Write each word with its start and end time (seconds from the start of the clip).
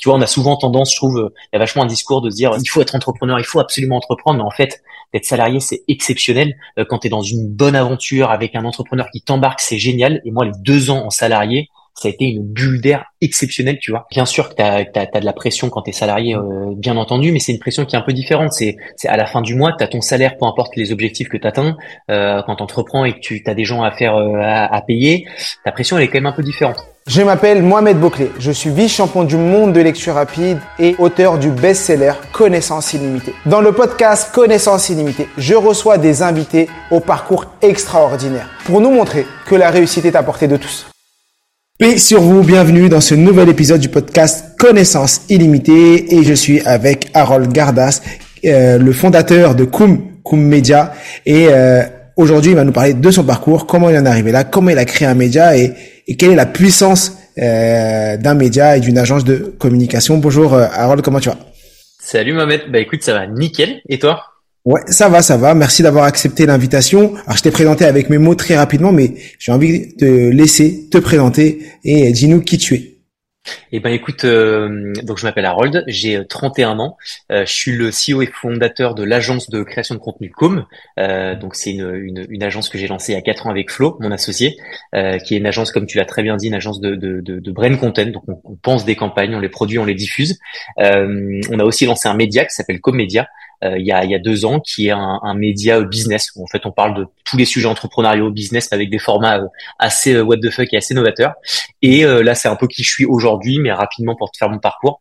Tu 0.00 0.08
vois, 0.08 0.18
on 0.18 0.22
a 0.22 0.26
souvent 0.26 0.56
tendance, 0.56 0.92
je 0.92 0.96
trouve, 0.96 1.30
il 1.34 1.48
y 1.52 1.56
a 1.56 1.58
vachement 1.58 1.82
un 1.82 1.86
discours 1.86 2.22
de 2.22 2.30
se 2.30 2.36
dire 2.36 2.56
il 2.58 2.68
faut 2.68 2.80
être 2.80 2.94
entrepreneur, 2.94 3.38
il 3.38 3.44
faut 3.44 3.60
absolument 3.60 3.96
entreprendre, 3.96 4.38
mais 4.38 4.44
en 4.44 4.50
fait, 4.50 4.82
d'être 5.12 5.24
salarié, 5.24 5.60
c'est 5.60 5.82
exceptionnel. 5.88 6.56
Euh, 6.78 6.84
quand 6.88 7.00
tu 7.00 7.08
es 7.08 7.10
dans 7.10 7.22
une 7.22 7.48
bonne 7.48 7.76
aventure 7.76 8.30
avec 8.30 8.54
un 8.54 8.64
entrepreneur 8.64 9.08
qui 9.12 9.22
t'embarque, 9.22 9.60
c'est 9.60 9.78
génial. 9.78 10.20
Et 10.24 10.30
moi, 10.30 10.44
les 10.44 10.52
deux 10.60 10.90
ans 10.90 11.04
en 11.04 11.10
salarié, 11.10 11.68
ça 12.00 12.08
a 12.08 12.10
été 12.10 12.24
une 12.24 12.42
bulle 12.42 12.80
d'air 12.80 13.04
exceptionnelle, 13.20 13.78
tu 13.78 13.90
vois. 13.90 14.06
Bien 14.10 14.24
sûr 14.24 14.48
que 14.48 14.54
tu 14.54 14.62
as, 14.62 15.20
de 15.20 15.24
la 15.24 15.32
pression 15.34 15.68
quand 15.68 15.82
tu 15.82 15.90
es 15.90 15.92
salarié, 15.92 16.34
euh, 16.34 16.72
bien 16.74 16.96
entendu, 16.96 17.30
mais 17.30 17.40
c'est 17.40 17.52
une 17.52 17.58
pression 17.58 17.84
qui 17.84 17.94
est 17.94 17.98
un 17.98 18.02
peu 18.02 18.14
différente. 18.14 18.52
C'est 18.52 18.78
à 19.06 19.18
la 19.18 19.26
fin 19.26 19.42
du 19.42 19.54
mois, 19.54 19.72
tu 19.76 19.84
as 19.84 19.86
ton 19.86 20.00
salaire, 20.00 20.38
peu 20.38 20.46
importe 20.46 20.76
les 20.76 20.92
objectifs 20.92 21.28
que 21.28 21.36
tu 21.36 21.46
atteins. 21.46 21.76
Euh, 22.10 22.40
quand 22.46 22.56
tu 22.56 22.62
entreprends 22.62 23.04
et 23.04 23.12
que 23.12 23.18
tu 23.18 23.42
as 23.46 23.52
des 23.52 23.64
gens 23.64 23.82
à 23.82 23.90
faire 23.90 24.16
euh, 24.16 24.40
à, 24.40 24.80
payer, 24.80 25.26
ta 25.62 25.72
pression, 25.72 25.98
elle 25.98 26.04
est 26.04 26.08
quand 26.08 26.14
même 26.18 26.26
un 26.26 26.32
peu 26.32 26.42
différente. 26.42 26.78
Je 27.06 27.20
m'appelle 27.20 27.62
Mohamed 27.62 27.98
Bouclé, 27.98 28.30
je 28.38 28.50
suis 28.50 28.70
vice-champion 28.70 29.24
du 29.24 29.36
monde 29.36 29.74
de 29.74 29.80
lecture 29.80 30.14
rapide 30.14 30.58
et 30.78 30.94
auteur 30.98 31.38
du 31.38 31.50
best-seller 31.50 32.12
Connaissance 32.32 32.94
illimitée. 32.94 33.34
Dans 33.44 33.60
le 33.60 33.72
podcast 33.72 34.34
Connaissance 34.34 34.88
illimitée, 34.88 35.28
je 35.36 35.54
reçois 35.54 35.98
des 35.98 36.22
invités 36.22 36.68
au 36.90 37.00
parcours 37.00 37.44
extraordinaire 37.60 38.48
pour 38.64 38.80
nous 38.80 38.90
montrer 38.90 39.26
que 39.46 39.54
la 39.54 39.70
réussite 39.70 40.06
est 40.06 40.16
à 40.16 40.22
portée 40.22 40.48
de 40.48 40.56
tous. 40.56 40.89
Paix 41.80 41.96
sur 41.96 42.20
vous, 42.20 42.42
bienvenue 42.42 42.90
dans 42.90 43.00
ce 43.00 43.14
nouvel 43.14 43.48
épisode 43.48 43.80
du 43.80 43.88
podcast 43.88 44.54
Connaissance 44.58 45.22
illimitée 45.30 46.14
et 46.14 46.22
je 46.24 46.34
suis 46.34 46.60
avec 46.60 47.06
Harold 47.14 47.50
Gardas, 47.50 48.02
euh, 48.44 48.76
le 48.76 48.92
fondateur 48.92 49.54
de 49.54 49.64
Koum, 49.64 50.20
Koum 50.22 50.42
Media. 50.42 50.92
Et 51.24 51.46
euh, 51.48 51.82
aujourd'hui 52.16 52.50
il 52.50 52.54
va 52.54 52.64
nous 52.64 52.72
parler 52.72 52.92
de 52.92 53.10
son 53.10 53.24
parcours, 53.24 53.66
comment 53.66 53.88
il 53.88 53.96
en 53.96 54.04
est 54.04 54.08
arrivé 54.10 54.30
là, 54.30 54.44
comment 54.44 54.68
il 54.68 54.76
a 54.76 54.84
créé 54.84 55.08
un 55.08 55.14
média 55.14 55.56
et, 55.56 55.72
quelle 56.18 56.32
est 56.32 56.36
la 56.36 56.44
puissance 56.44 57.16
euh, 57.38 58.18
d'un 58.18 58.34
média 58.34 58.76
et 58.76 58.80
d'une 58.80 58.98
agence 58.98 59.24
de 59.24 59.36
communication. 59.58 60.18
Bonjour 60.18 60.52
Harold, 60.52 61.00
comment 61.00 61.18
tu 61.18 61.30
vas? 61.30 61.38
Salut 61.98 62.34
Mohamed, 62.34 62.70
bah 62.70 62.80
écoute 62.80 63.02
ça 63.02 63.14
va 63.14 63.26
nickel. 63.26 63.80
Et 63.88 63.98
toi? 63.98 64.20
Ouais, 64.64 64.82
ça 64.86 65.08
va, 65.08 65.22
ça 65.22 65.36
va. 65.36 65.54
Merci 65.54 65.82
d'avoir 65.82 66.04
accepté 66.04 66.44
l'invitation. 66.44 67.14
Alors, 67.24 67.36
je 67.36 67.42
t'ai 67.42 67.50
présenté 67.50 67.86
avec 67.86 68.10
mes 68.10 68.18
mots 68.18 68.34
très 68.34 68.56
rapidement, 68.56 68.92
mais 68.92 69.14
j'ai 69.38 69.52
envie 69.52 69.94
de 69.96 70.30
laisser 70.30 70.88
te 70.90 70.98
présenter 70.98 71.66
et 71.82 72.12
dis-nous 72.12 72.42
qui 72.42 72.58
tu 72.58 72.74
es. 72.74 72.90
Eh 73.72 73.80
ben 73.80 73.90
écoute, 73.90 74.24
euh, 74.24 74.92
donc 75.02 75.18
je 75.18 75.24
m'appelle 75.24 75.46
Harold, 75.46 75.84
j'ai 75.86 76.26
31 76.26 76.72
euh, 76.78 76.82
ans, 76.82 76.96
euh, 77.32 77.46
je 77.46 77.52
suis 77.52 77.72
le 77.72 77.90
CEO 77.90 78.20
et 78.20 78.26
fondateur 78.26 78.94
de 78.94 79.02
l'agence 79.02 79.48
de 79.48 79.62
création 79.62 79.94
de 79.94 80.00
contenu 80.00 80.30
Com. 80.30 80.66
donc 80.98 81.54
c'est 81.54 81.72
une, 81.72 82.42
agence 82.42 82.68
que 82.68 82.76
j'ai 82.76 82.86
lancée 82.86 83.12
il 83.12 83.14
y 83.14 83.18
a 83.18 83.22
4 83.22 83.46
ans 83.46 83.50
avec 83.50 83.70
Flo, 83.70 83.96
mon 84.00 84.10
associé, 84.12 84.56
qui 84.92 85.34
est 85.34 85.38
une 85.38 85.46
agence 85.46 85.72
comme 85.72 85.86
tu 85.86 85.96
l'as 85.96 86.04
très 86.04 86.22
bien 86.22 86.36
dit, 86.36 86.48
une 86.48 86.54
agence 86.54 86.80
de, 86.80 86.94
de, 86.96 87.50
brain 87.50 87.74
content. 87.76 88.06
Donc 88.06 88.24
on, 88.28 88.56
pense 88.56 88.84
des 88.84 88.96
campagnes, 88.96 89.34
on 89.34 89.40
les 89.40 89.48
produit, 89.48 89.78
on 89.78 89.84
les 89.84 89.94
diffuse. 89.94 90.38
on 90.76 91.58
a 91.58 91.64
aussi 91.64 91.86
lancé 91.86 92.08
un 92.08 92.14
média 92.14 92.44
qui 92.44 92.54
s'appelle 92.54 92.80
Comedia, 92.80 93.22
euh, 93.22 93.49
il, 93.62 93.86
y 93.86 93.92
a, 93.92 94.04
il 94.04 94.10
y 94.10 94.14
a 94.14 94.18
deux 94.18 94.44
ans, 94.44 94.60
qui 94.60 94.88
est 94.88 94.90
un, 94.90 95.20
un 95.22 95.34
média 95.34 95.80
business. 95.82 96.30
Où 96.36 96.44
en 96.44 96.46
fait, 96.46 96.66
on 96.66 96.72
parle 96.72 96.94
de 96.94 97.06
tous 97.24 97.36
les 97.36 97.44
sujets 97.44 97.66
entrepreneuriaux, 97.66 98.30
business, 98.30 98.72
avec 98.72 98.90
des 98.90 98.98
formats 98.98 99.38
euh, 99.38 99.46
assez 99.78 100.14
euh, 100.14 100.22
what 100.22 100.38
the 100.38 100.50
fuck 100.50 100.72
et 100.72 100.76
assez 100.76 100.94
novateurs. 100.94 101.34
Et 101.82 102.04
là, 102.04 102.34
c'est 102.34 102.48
un 102.48 102.56
peu 102.56 102.66
qui 102.66 102.82
je 102.82 102.90
suis 102.90 103.06
aujourd'hui, 103.06 103.58
mais 103.58 103.72
rapidement 103.72 104.14
pour 104.14 104.30
te 104.30 104.36
faire 104.36 104.50
mon 104.50 104.58
parcours, 104.58 104.98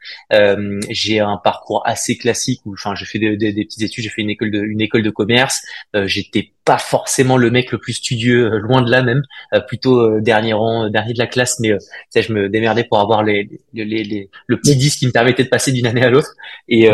j'ai 0.90 1.20
un 1.20 1.38
parcours 1.38 1.82
assez 1.86 2.18
classique 2.18 2.62
où, 2.66 2.74
enfin, 2.74 2.96
j'ai 2.96 3.06
fait 3.06 3.20
des, 3.20 3.36
des, 3.36 3.52
des, 3.52 3.66
petites 3.66 3.82
études, 3.82 4.04
j'ai 4.04 4.10
fait 4.10 4.22
une 4.22 4.30
école 4.30 4.52
de, 4.52 4.64
une 4.64 4.80
école 4.80 5.04
de 5.04 5.10
commerce. 5.10 5.62
J'étais 6.06 6.54
pas 6.70 6.78
forcément 6.78 7.36
le 7.36 7.50
mec 7.50 7.72
le 7.72 7.80
plus 7.80 7.94
studieux, 7.94 8.60
loin 8.60 8.84
de 8.84 8.92
là 8.92 9.02
même, 9.02 9.24
plutôt 9.68 10.20
dernier 10.20 10.54
rang, 10.54 10.88
dernier 10.88 11.14
de 11.14 11.18
la 11.18 11.26
classe, 11.26 11.60
mais 11.60 11.72
ça, 12.12 12.22
je 12.22 12.32
me 12.32 12.48
démerdais 12.48 12.84
pour 12.84 13.00
avoir 13.00 13.24
les, 13.24 13.50
les, 13.74 13.86
les, 13.86 14.30
le 14.46 14.58
petit 14.58 14.76
disque 14.76 15.00
qui 15.00 15.08
me 15.08 15.12
permettait 15.12 15.44
de 15.44 15.50
passer 15.50 15.72
d'une 15.72 15.88
année 15.88 16.04
à 16.04 16.12
l'autre. 16.12 16.36
Et, 16.68 16.84
et 16.84 16.90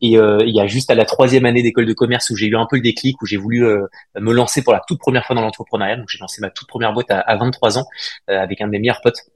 il 0.00 0.54
y 0.54 0.60
a 0.60 0.66
juste 0.66 0.90
à 0.90 0.94
la 0.94 1.04
troisième 1.04 1.44
année 1.44 1.62
d'école 1.62 1.84
de 1.84 1.92
commerce 1.92 2.30
où 2.30 2.36
j'ai 2.36 2.46
eu 2.46 2.56
un 2.56 2.66
peu 2.70 2.76
le 2.76 2.82
déclic, 2.82 3.20
où 3.20 3.26
j'ai 3.26 3.36
voulu 3.36 3.66
euh, 3.66 3.86
me 4.18 4.32
lancer 4.32 4.62
pour 4.62 4.72
la 4.72 4.80
toute 4.86 4.98
première 4.98 5.26
fois 5.26 5.36
dans 5.36 5.42
l'entrepreneuriat. 5.42 5.96
Donc 5.96 6.08
j'ai 6.08 6.18
lancé 6.18 6.40
ma 6.40 6.50
toute 6.50 6.68
première 6.68 6.92
boîte 6.94 7.10
à, 7.10 7.20
à 7.20 7.36
23 7.36 7.78
ans 7.78 7.86
euh, 8.30 8.38
avec 8.38 8.60
un 8.60 8.66
de 8.66 8.72
mes 8.72 8.78
meilleurs 8.78 9.00
potes 9.02 9.26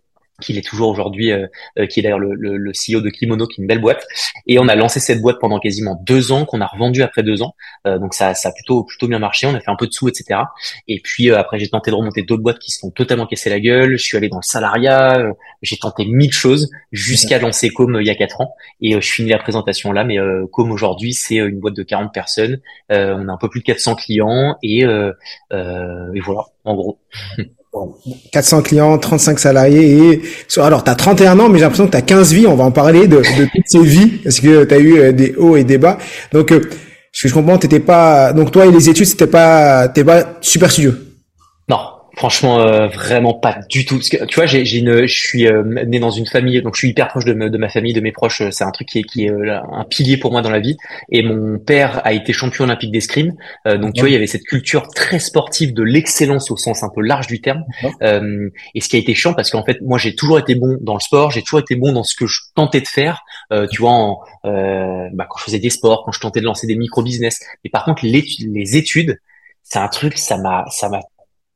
qui 0.41 0.57
est 0.57 0.63
toujours 0.63 0.89
aujourd'hui, 0.89 1.31
euh, 1.31 1.47
euh, 1.79 1.87
qui 1.87 2.01
est 2.01 2.03
d'ailleurs 2.03 2.19
le, 2.19 2.35
le, 2.35 2.73
CEO 2.73 3.01
de 3.01 3.11
Kimono, 3.11 3.47
qui 3.47 3.61
est 3.61 3.63
une 3.63 3.69
belle 3.69 3.81
boîte. 3.81 4.05
Et 4.47 4.59
on 4.59 4.69
a 4.69 4.75
lancé 4.75 5.01
cette 5.01 5.21
boîte 5.21 5.39
pendant 5.41 5.59
quasiment 5.59 6.01
deux 6.05 6.33
ans, 6.33 6.45
qu'on 6.45 6.61
a 6.61 6.67
revendu 6.67 7.03
après 7.03 7.23
deux 7.23 7.43
ans. 7.43 7.55
Euh, 7.87 7.99
donc 7.99 8.15
ça, 8.15 8.35
ça 8.35 8.49
a 8.49 8.53
plutôt 8.53 8.85
plutôt 8.85 9.09
bien 9.09 9.19
marché. 9.19 9.47
On 9.47 9.55
a 9.55 9.61
fait 9.61 9.71
un 9.71 9.77
peu 9.77 9.87
de 9.87 9.93
sous, 9.93 10.09
etc. 10.09 10.41
Et 10.89 11.01
puis 11.01 11.31
après, 11.31 11.59
j'ai 11.59 11.69
tenté 11.69 11.91
de 11.91 11.97
remonter 11.97 12.23
d'autres 12.23 12.43
boîtes 12.43 12.59
qui 12.59 12.71
se 12.71 12.81
sont 12.81 12.91
totalement 12.91 13.27
cassées 13.27 13.51
la 13.51 13.61
gueule. 13.61 13.97
Je 13.97 14.03
suis 14.03 14.17
allé 14.17 14.29
dans 14.29 14.39
le 14.39 14.43
salariat. 14.43 15.23
j'ai 15.63 15.77
tenté 15.77 16.05
mille 16.05 16.33
choses 16.33 16.71
jusqu'à 16.93 17.39
lancer 17.39 17.71
Com 17.71 17.99
il 18.01 18.07
y 18.07 18.11
a 18.11 18.15
quatre 18.15 18.41
ans. 18.41 18.55
Et 18.81 19.01
je 19.01 19.13
finis 19.13 19.31
la 19.31 19.39
présentation 19.39 19.93
là. 19.93 20.05
Mais 20.05 20.17
Com 20.51 20.71
aujourd'hui, 20.73 21.13
c'est 21.13 21.37
une 21.37 21.61
boîte 21.61 21.75
de 21.75 21.83
40 21.83 22.13
personnes. 22.13 22.61
on 22.91 23.29
a 23.29 23.33
un 23.33 23.39
peu 23.39 23.49
plus 23.49 23.61
de 23.61 23.65
400 23.65 23.97
clients 23.97 24.57
et 24.63 24.85
voilà, 25.51 26.47
en 26.65 26.75
gros. 26.75 26.99
400 28.33 28.63
clients, 28.63 28.99
35 28.99 29.39
salariés 29.39 30.13
et 30.13 30.23
alors 30.61 30.85
tu 30.85 30.91
as 30.91 30.95
31 30.95 31.39
ans 31.41 31.49
mais 31.49 31.59
j'ai 31.59 31.65
l'impression 31.65 31.87
que 31.87 31.93
tu 31.93 31.97
as 31.97 32.03
15 32.03 32.33
vies, 32.33 32.47
on 32.47 32.55
va 32.55 32.65
en 32.65 32.71
parler 32.71 33.09
de, 33.09 33.17
toutes 33.17 33.67
ces 33.67 33.83
vies 33.83 34.09
parce 34.23 34.41
que 34.41 34.65
tu 34.65 34.75
as 34.75 34.79
eu 34.79 34.99
euh, 34.99 35.13
des 35.13 35.35
hauts 35.37 35.57
et 35.57 35.65
des 35.65 35.79
bas. 35.79 35.97
Donc 36.33 36.53
euh, 36.53 36.61
ce 37.13 37.23
que 37.23 37.29
je 37.29 37.35
comprends, 37.35 37.57
t'étais 37.59 37.81
pas 37.81 38.33
donc 38.33 38.51
toi 38.51 38.67
et 38.67 38.71
les 38.71 38.91
études, 38.91 39.07
c'était 39.07 39.27
pas 39.27 39.89
t'es 39.89 40.05
pas 40.05 40.39
super 40.41 40.71
studieux. 40.71 41.02
Franchement, 42.17 42.61
euh, 42.61 42.89
vraiment 42.89 43.33
pas 43.33 43.61
du 43.71 43.87
tout. 43.87 43.97
Parce 43.97 44.11
que 44.11 44.25
tu 44.27 44.35
vois, 44.35 44.47
j'ai, 44.47 44.65
j'ai 44.65 44.79
une, 44.79 45.07
je 45.07 45.15
suis 45.15 45.47
euh, 45.47 45.63
né 45.87 45.99
dans 45.99 46.11
une 46.11 46.27
famille, 46.27 46.61
donc 46.61 46.75
je 46.75 46.81
suis 46.81 46.91
hyper 46.91 47.09
proche 47.09 47.25
de, 47.25 47.33
de 47.33 47.59
ma 47.59 47.69
famille, 47.69 47.95
de 47.95 48.01
mes 48.01 48.13
proches. 48.13 48.43
C'est 48.51 48.65
un 48.65 48.71
truc 48.71 48.89
qui 48.89 48.99
est, 48.99 49.03
qui 49.03 49.25
est 49.25 49.31
euh, 49.31 49.59
un 49.73 49.85
pilier 49.85 50.19
pour 50.19 50.31
moi 50.31 50.43
dans 50.43 50.51
la 50.51 50.61
vie. 50.61 50.77
Et 51.11 51.23
mon 51.23 51.59
père 51.59 52.03
a 52.05 52.13
été 52.13 52.33
champion 52.33 52.65
olympique 52.65 52.93
d'escrime, 52.93 53.35
donc 53.65 53.95
tu 53.95 54.01
vois, 54.01 54.11
il 54.11 54.13
y 54.13 54.17
avait 54.17 54.27
cette 54.27 54.45
culture 54.45 54.89
très 54.89 55.19
sportive 55.19 55.73
de 55.73 55.83
l'excellence 55.83 56.51
au 56.51 56.57
sens 56.57 56.83
un 56.83 56.91
peu 56.95 57.01
large 57.01 57.27
du 57.27 57.41
terme. 57.41 57.65
et 58.03 58.81
ce 58.81 58.89
qui 58.89 58.97
a 58.97 58.99
été 58.99 59.15
chiant, 59.15 59.35
parce 59.35 59.51
qu'en 59.51 59.65
fait, 59.65 59.81
moi, 59.81 59.99
j'ai 59.99 60.15
toujours 60.15 60.39
été 60.39 60.55
bon 60.55 60.77
dans 60.81 60.95
le 60.95 61.01
sport, 61.01 61.31
j'ai 61.31 61.43
toujours 61.43 61.61
été 61.61 61.77
bon 61.77 61.93
dans 61.93 62.03
ce 62.03 62.15
que 62.15 62.27
je 62.27 62.41
tentais 62.55 62.81
de 62.81 62.89
faire. 62.89 63.23
tu 63.71 63.81
vois, 63.81 63.91
en, 63.91 64.21
bah, 64.45 65.27
quand 65.29 65.39
je 65.39 65.45
faisais 65.45 65.59
des 65.59 65.71
sports, 65.71 66.03
quand 66.05 66.13
je 66.13 66.21
tentais 66.21 66.41
de 66.41 66.47
lancer 66.47 66.67
des 66.67 66.77
micro 66.77 67.03
business. 67.03 67.41
Mais 67.65 67.71
par 67.71 67.85
contre, 67.85 68.05
les, 68.05 68.25
les 68.41 68.77
études, 68.77 69.19
c'est 69.63 69.79
un 69.79 69.89
truc, 69.89 70.19
ça 70.19 70.37
m'a, 70.37 70.65
ça 70.71 70.89
m'a 70.89 71.01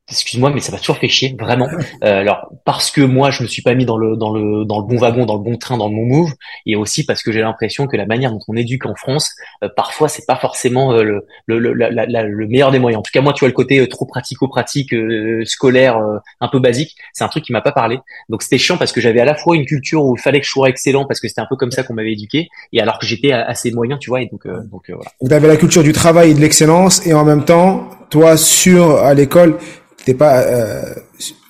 excuse-moi, 0.09 0.51
mais 0.51 0.61
ça 0.61 0.73
m'a 0.73 0.79
toujours 0.79 0.99
fait 0.99 1.09
chier, 1.09 1.37
vraiment. 1.39 1.69
Euh, 2.05 2.21
alors 2.21 2.49
parce 2.65 2.91
que 2.91 3.01
moi, 3.01 3.31
je 3.31 3.43
me 3.43 3.49
suis 3.49 3.63
pas 3.63 3.75
mis 3.75 3.85
dans 3.85 3.97
le 3.97 4.17
dans 4.17 4.33
le 4.33 4.65
dans 4.65 4.79
le 4.79 4.87
bon 4.87 4.99
wagon, 4.99 5.27
dans 5.27 5.37
le 5.37 5.43
bon 5.43 5.57
train, 5.57 5.77
dans 5.77 5.89
le 5.89 5.95
bon 5.95 6.07
move, 6.07 6.33
et 6.65 6.77
aussi 6.77 7.05
parce 7.05 7.23
que 7.23 7.33
j'ai 7.33 7.41
l'impression 7.41 7.87
que 7.87 7.97
la 7.97 8.07
manière 8.07 8.31
dont 8.31 8.41
on 8.49 8.57
éduque 8.57 8.87
en 8.87 8.95
France, 8.95 9.31
euh, 9.65 9.69
parfois, 9.75 10.09
c'est 10.09 10.27
pas 10.27 10.37
forcément 10.37 10.93
euh, 10.93 11.03
le 11.03 11.27
le, 11.47 11.59
le, 11.59 11.73
le 11.73 12.47
meilleur 12.47 12.71
des 12.71 12.79
moyens. 12.79 13.01
En 13.01 13.03
tout 13.03 13.11
cas, 13.13 13.21
moi, 13.21 13.33
tu 13.33 13.41
vois 13.41 13.49
le 13.49 13.55
côté 13.55 13.81
euh, 13.81 13.89
trop 13.89 14.07
pratico-pratique, 14.07 14.95
scolaire, 15.45 15.99
un 16.41 16.49
peu 16.49 16.61
basique, 16.61 16.97
c'est 17.13 17.25
un 17.25 17.29
truc 17.29 17.45
qui 17.45 17.53
m'a 17.53 17.61
pas 17.61 17.73
parlé. 17.73 17.99
Donc 18.29 18.43
c'était 18.43 18.59
chiant 18.59 18.77
parce 18.77 18.93
que 18.93 19.01
j'avais 19.01 19.21
à 19.21 19.25
la 19.25 19.35
fois 19.35 19.57
une 19.57 19.65
culture 19.65 20.05
où 20.05 20.17
il 20.17 20.21
fallait 20.21 20.41
que 20.41 20.47
je 20.47 20.51
sois 20.51 20.69
excellent 20.69 21.05
parce 21.05 21.21
que 21.21 21.29
c'était 21.29 21.41
un 21.41 21.47
peu 21.49 21.57
comme 21.57 21.73
ça 21.73 21.83
qu'on 21.83 21.95
m'avait 21.95 22.13
éduqué, 22.13 22.49
et 22.73 22.81
alors 22.81 22.99
que 22.99 23.07
j'étais 23.07 23.33
assez 23.33 23.73
moyen, 23.73 23.99
tu 23.99 24.11
vois, 24.11 24.23
et 24.23 24.27
donc 24.27 24.47
donc 24.47 24.85
voilà. 24.89 25.11
Vous 25.21 25.33
avez 25.33 25.49
la 25.49 25.57
culture 25.57 25.83
du 25.83 25.93
travail 25.93 26.31
et 26.31 26.35
de 26.35 26.41
l'excellence, 26.41 27.05
et 27.07 27.13
en 27.13 27.25
même 27.25 27.45
temps, 27.45 27.89
toi, 28.11 28.37
sur 28.37 28.99
à 28.99 29.15
l'école 29.15 29.59
t'es 30.07 30.15
pas 30.15 30.39
euh, 30.39 30.95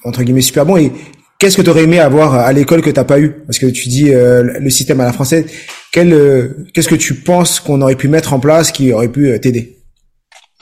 entre 0.02 0.24
guillemets 0.24 0.40
super 0.40 0.66
bon. 0.66 0.76
Et 0.76 0.90
qu'est-ce 1.38 1.56
que 1.56 1.62
tu 1.62 1.70
aurais 1.70 1.84
aimé 1.84 2.00
avoir 2.00 2.34
à 2.34 2.52
l'école 2.52 2.82
que 2.82 2.90
t'as 2.90 3.04
pas 3.04 3.20
eu? 3.20 3.30
Parce 3.46 3.60
que 3.60 3.66
tu 3.66 3.88
dis 3.88 4.12
euh, 4.12 4.58
le 4.58 4.70
système 4.70 5.00
à 5.00 5.04
la 5.04 5.12
française 5.12 5.44
quel 5.92 6.12
euh, 6.12 6.66
qu'est-ce 6.74 6.88
que 6.88 6.96
tu 6.96 7.14
penses 7.14 7.60
qu'on 7.60 7.80
aurait 7.80 7.94
pu 7.94 8.08
mettre 8.08 8.32
en 8.32 8.40
place 8.40 8.72
qui 8.72 8.92
aurait 8.92 9.08
pu 9.08 9.38
t'aider? 9.40 9.75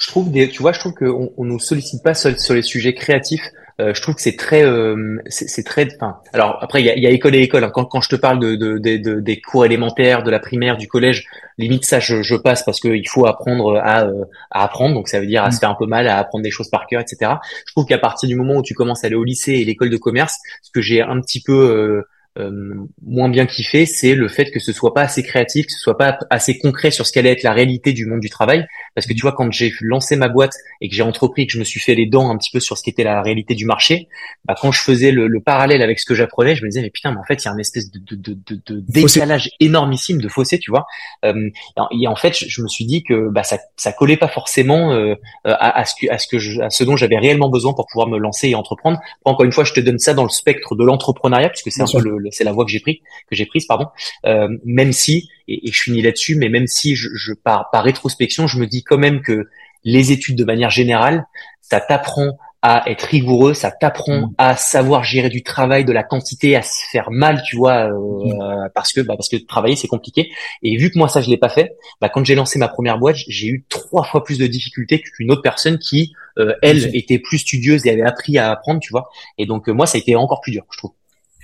Je 0.05 0.09
trouve 0.09 0.31
des, 0.31 0.49
tu 0.49 0.63
vois 0.63 0.73
je 0.73 0.81
trouve 0.81 0.95
qu'on 0.95 1.33
on 1.37 1.45
nous 1.45 1.59
sollicite 1.59 2.03
pas 2.03 2.15
seul 2.15 2.39
sur 2.39 2.55
les 2.55 2.63
sujets 2.63 2.95
créatifs 2.95 3.51
euh, 3.81 3.93
je 3.93 4.01
trouve 4.01 4.15
que 4.15 4.21
c'est 4.21 4.37
très, 4.37 4.65
euh, 4.65 5.19
c'est 5.27 5.65
très. 5.65 5.89
Enfin, 5.97 6.19
alors 6.33 6.59
après, 6.61 6.81
il 6.81 6.87
y 6.87 6.91
a, 6.91 6.97
y 6.97 7.07
a, 7.09 7.11
école 7.11 7.35
et 7.35 7.41
école. 7.41 7.65
Hein. 7.65 7.73
Quand, 7.75 7.85
quand 7.87 8.01
je 8.01 8.09
te 8.09 8.15
parle 8.15 8.39
de, 8.39 8.55
de, 8.55 8.79
de, 8.79 9.21
des 9.21 9.41
cours 9.41 9.65
élémentaires, 9.65 10.23
de 10.23 10.31
la 10.31 10.39
primaire, 10.39 10.77
du 10.77 10.87
collège, 10.87 11.27
limite 11.59 11.85
ça, 11.85 11.99
je, 11.99 12.23
je 12.23 12.37
passe 12.37 12.63
parce 12.63 12.79
qu'il 12.79 13.09
faut 13.09 13.27
apprendre 13.27 13.77
à, 13.79 14.05
euh, 14.05 14.25
à, 14.53 14.63
apprendre. 14.63 14.95
Donc 14.95 15.09
ça 15.09 15.19
veut 15.19 15.27
dire 15.27 15.43
à 15.43 15.51
se 15.51 15.59
faire 15.59 15.71
un 15.71 15.77
peu 15.77 15.87
mal, 15.87 16.07
à 16.07 16.19
apprendre 16.19 16.45
des 16.45 16.53
choses 16.53 16.71
par 16.71 16.87
cœur, 16.87 17.01
etc. 17.01 17.33
Je 17.67 17.73
trouve 17.73 17.87
qu'à 17.87 17.99
partir 17.99 18.29
du 18.29 18.37
moment 18.37 18.59
où 18.59 18.63
tu 18.63 18.75
commences 18.75 19.03
à 19.03 19.09
aller 19.09 19.17
au 19.17 19.25
lycée 19.25 19.55
et 19.55 19.65
l'école 19.65 19.91
de 19.91 19.97
commerce, 19.97 20.39
ce 20.63 20.71
que 20.71 20.81
j'ai 20.81 21.03
un 21.03 21.21
petit 21.21 21.43
peu 21.43 22.05
euh, 22.37 22.75
moins 23.07 23.29
bien 23.29 23.47
kiffé, 23.47 23.87
c'est 23.87 24.17
le 24.17 24.27
fait 24.27 24.51
que 24.51 24.59
ce 24.59 24.73
soit 24.73 24.93
pas 24.93 25.03
assez 25.03 25.23
créatif, 25.23 25.67
que 25.67 25.73
ce 25.73 25.79
soit 25.79 25.97
pas 25.97 26.19
assez 26.31 26.59
concret 26.59 26.91
sur 26.91 27.07
ce 27.07 27.13
qu'allait 27.13 27.31
être 27.31 27.45
la 27.45 27.53
réalité 27.53 27.93
du 27.93 28.07
monde 28.07 28.19
du 28.21 28.29
travail. 28.29 28.67
Parce 28.95 29.07
que 29.07 29.13
tu 29.13 29.23
vois, 29.23 29.33
quand 29.33 29.51
j'ai 29.51 29.73
lancé 29.81 30.17
ma 30.17 30.29
boîte 30.29 30.55
et 30.81 30.89
que 30.89 30.95
j'ai 30.95 31.03
entrepris, 31.03 31.47
que 31.47 31.53
je 31.53 31.59
me 31.59 31.65
suis 31.65 31.81
fait 31.81 31.95
les 31.95 32.07
dents 32.07 32.31
un 32.31 32.39
petit 32.39 32.51
peu 32.51 32.61
sur 32.61 32.79
ce 32.79 32.83
qu'était 32.83 33.05
la 33.05 33.23
réalité 33.23 33.55
du 33.55 33.65
marché, 33.65 34.09
bah, 34.45 34.55
quand 34.61 34.73
je 34.73 34.81
faisais 34.81 35.11
le, 35.11 35.41
parallèle 35.41 35.83
avec 35.83 35.99
ce 35.99 36.07
que 36.07 36.15
j'apprenais, 36.15 36.55
je 36.55 36.65
me 36.65 36.69
disais 36.69 36.81
mais 36.81 36.91
putain, 36.91 37.13
mais 37.13 37.19
en 37.19 37.25
fait, 37.25 37.43
il 37.43 37.47
y 37.47 37.49
a 37.49 37.53
un 37.53 37.59
espèce 37.59 37.91
de, 37.91 37.99
de, 37.99 38.17
de, 38.17 38.61
de 38.67 38.81
décalage 38.89 39.51
énormissime 39.61 40.21
de 40.21 40.29
fossé, 40.29 40.59
tu 40.59 40.71
vois. 40.71 40.87
Euh, 41.25 41.51
et 41.91 42.09
en 42.09 42.17
fait, 42.17 42.35
je, 42.37 42.63
me 42.63 42.69
suis 42.69 42.87
dit 42.87 43.03
que 43.03 43.29
bah, 43.31 43.43
ça, 43.43 43.59
ça 43.77 43.93
collait 43.93 44.17
pas 44.17 44.29
forcément 44.29 44.93
euh, 44.93 45.15
à, 45.45 45.81
à, 45.81 45.85
ce 45.85 45.95
que, 46.01 46.11
à 46.11 46.19
ce 46.19 46.29
que 46.29 46.39
je, 46.39 46.61
à 46.61 46.71
ce 46.71 46.85
dont 46.85 46.97
j'avais 46.97 47.19
réellement 47.19 47.51
besoin 47.51 47.75
pour 47.75 47.87
pouvoir 47.87 48.09
me 48.09 48.19
lancer 48.19 48.49
et 48.49 48.55
entreprendre. 48.55 48.99
Encore 49.25 49.45
une 49.45 49.53
fois, 49.53 49.65
je 49.65 49.73
te 49.73 49.81
donne 49.81 49.99
ça 49.99 50.15
dans 50.15 50.25
le 50.25 50.31
spectre 50.31 50.75
de 50.77 50.85
l'entrepreneuriat, 50.85 51.51
puisque 51.51 51.71
c'est 51.71 51.83
un 51.83 51.87
peu 51.87 52.01
le, 52.01 52.29
c'est 52.31 52.45
la 52.45 52.53
voie 52.53 52.65
que 52.65 52.71
j'ai 52.71 52.81
pris, 52.81 53.01
que 53.29 53.37
j'ai 53.37 53.47
prise, 53.47 53.67
pardon. 53.67 53.87
Euh, 54.27 54.49
même 54.65 54.93
si, 54.93 55.29
et, 55.49 55.71
je 55.71 55.83
finis 55.83 56.03
là-dessus, 56.03 56.37
mais 56.37 56.49
même 56.49 56.67
si 56.67 56.95
je, 56.95 57.09
je 57.15 57.33
par, 57.33 57.71
par 57.71 57.85
rétrospection, 57.85 58.47
je 58.47 58.59
me 58.59 58.67
dis 58.67 58.84
quand 58.87 58.99
même 58.99 59.23
que 59.23 59.49
les 59.85 60.13
études 60.13 60.37
de 60.37 60.45
manière 60.45 60.71
générale, 60.71 61.27
ça 61.61 61.81
t'apprend 61.81 62.37
à 62.67 62.83
être 62.91 63.03
rigoureux, 63.03 63.53
ça 63.53 63.71
t'apprend 63.71 64.23
mm. 64.23 64.35
à 64.39 64.57
savoir 64.57 65.05
gérer 65.05 65.29
du 65.29 65.43
travail, 65.43 65.85
de 65.85 65.93
la 65.93 66.03
quantité, 66.03 66.57
à 66.57 66.63
se 66.63 66.81
faire 66.91 67.11
mal, 67.11 67.43
tu 67.47 67.57
vois, 67.57 67.91
euh, 67.93 67.93
mm. 67.93 68.71
parce 68.75 68.91
que 68.95 69.03
bah, 69.03 69.17
parce 69.19 69.29
que 69.29 69.37
travailler 69.37 69.77
c'est 69.77 69.87
compliqué. 69.87 70.31
Et 70.63 70.75
vu 70.79 70.91
que 70.91 70.99
moi 70.99 71.09
ça 71.09 71.21
je 71.21 71.29
l'ai 71.29 71.37
pas 71.37 71.51
fait, 71.51 71.77
bah, 72.01 72.09
quand 72.09 72.25
j'ai 72.25 72.35
lancé 72.35 72.59
ma 72.59 72.69
première 72.69 72.99
boîte, 72.99 73.17
j'ai 73.29 73.49
eu 73.49 73.67
trois 73.69 74.03
fois 74.03 74.25
plus 74.25 74.39
de 74.39 74.47
difficultés 74.47 75.03
qu'une 75.03 75.31
autre 75.31 75.43
personne 75.43 75.79
qui 75.79 76.15
euh, 76.39 76.55
elle 76.63 76.97
était 76.97 77.19
plus 77.19 77.39
studieuse 77.39 77.85
et 77.85 77.91
avait 77.91 78.01
appris 78.01 78.39
à 78.39 78.51
apprendre, 78.51 78.81
tu 78.81 78.93
vois. 78.93 79.11
Et 79.37 79.45
donc 79.45 79.69
euh, 79.69 79.73
moi 79.73 79.87
ça 79.87 79.99
a 79.99 80.01
été 80.01 80.17
encore 80.17 80.41
plus 80.41 80.53
dur, 80.53 80.65
je 80.71 80.79
trouve. 80.79 80.93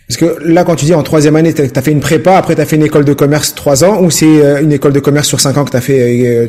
Parce 0.09 0.17
que 0.17 0.43
là, 0.43 0.65
quand 0.65 0.75
tu 0.75 0.87
dis 0.87 0.95
en 0.95 1.05
troisième 1.05 1.37
année, 1.37 1.55
tu 1.55 1.63
as 1.63 1.83
fait 1.83 1.93
une 1.93 2.01
prépa, 2.01 2.37
après 2.37 2.57
tu 2.57 2.61
as 2.63 2.67
fait 2.67 2.77
une 2.77 2.83
école 2.83 3.05
de 3.05 3.13
commerce 3.13 3.55
trois 3.55 3.85
ans, 3.85 4.03
ou 4.03 4.11
c'est 4.11 4.61
une 4.61 4.73
école 4.73 4.93
de 4.93 4.99
commerce 4.99 5.29
sur 5.29 5.39
cinq 5.39 5.57
ans 5.57 5.65
que 5.65 5.71
tu 5.71 5.77
as 5.77 5.81
fait 5.81 6.49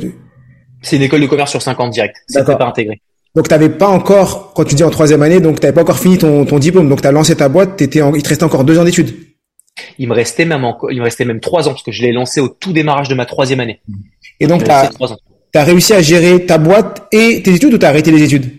C'est 0.82 0.96
une 0.96 1.04
école 1.04 1.22
de 1.22 1.28
commerce 1.28 1.52
sur 1.52 1.62
cinq 1.62 1.80
ans 1.80 1.88
direct. 1.88 2.16
D'accord. 2.30 2.58
pas 2.58 2.66
intégré. 2.66 3.02
Donc 3.36 3.48
tu 3.48 3.54
n'avais 3.54 3.70
pas 3.70 3.88
encore, 3.88 4.54
quand 4.54 4.66
tu 4.66 4.76
dis 4.76 4.84
en 4.84 4.90
troisième 4.90 5.22
année, 5.22 5.40
donc 5.40 5.60
tu 5.60 5.66
n'avais 5.66 5.74
pas 5.74 5.82
encore 5.82 6.00
fini 6.00 6.18
ton, 6.18 6.46
ton 6.46 6.60
diplôme, 6.60 6.90
donc 6.90 7.02
tu 7.02 7.08
as 7.08 7.12
lancé 7.12 7.36
ta 7.36 7.48
boîte, 7.48 7.78
t'étais 7.78 8.02
en, 8.02 8.14
il 8.14 8.24
te 8.24 8.30
restait 8.30 8.44
encore 8.44 8.66
deux 8.66 8.78
ans 8.78 8.84
d'études. 8.84 9.16
Il 9.98 10.10
me 10.10 10.14
restait 10.14 10.46
même 10.46 10.66
encore, 10.66 10.92
il 10.92 11.00
me 11.00 11.04
restait 11.04 11.24
même 11.24 11.40
trois 11.40 11.68
ans 11.68 11.72
parce 11.72 11.84
que 11.84 11.92
je 11.92 12.02
l'ai 12.02 12.12
lancé 12.12 12.42
au 12.42 12.50
tout 12.50 12.74
démarrage 12.74 13.08
de 13.08 13.16
ma 13.16 13.26
troisième 13.26 13.62
année. 13.62 13.80
Et 14.40 14.48
donc 14.48 14.64
tu 14.66 14.72
as, 14.72 15.64
réussi 15.64 15.94
à 15.94 16.02
gérer 16.02 16.46
ta 16.46 16.58
boîte 16.58 17.08
et 17.12 17.42
tes 17.42 17.54
études 17.54 17.74
ou 17.74 17.78
tu 17.78 17.86
as 17.86 17.90
arrêté 17.90 18.12
les 18.12 18.24
études? 18.24 18.52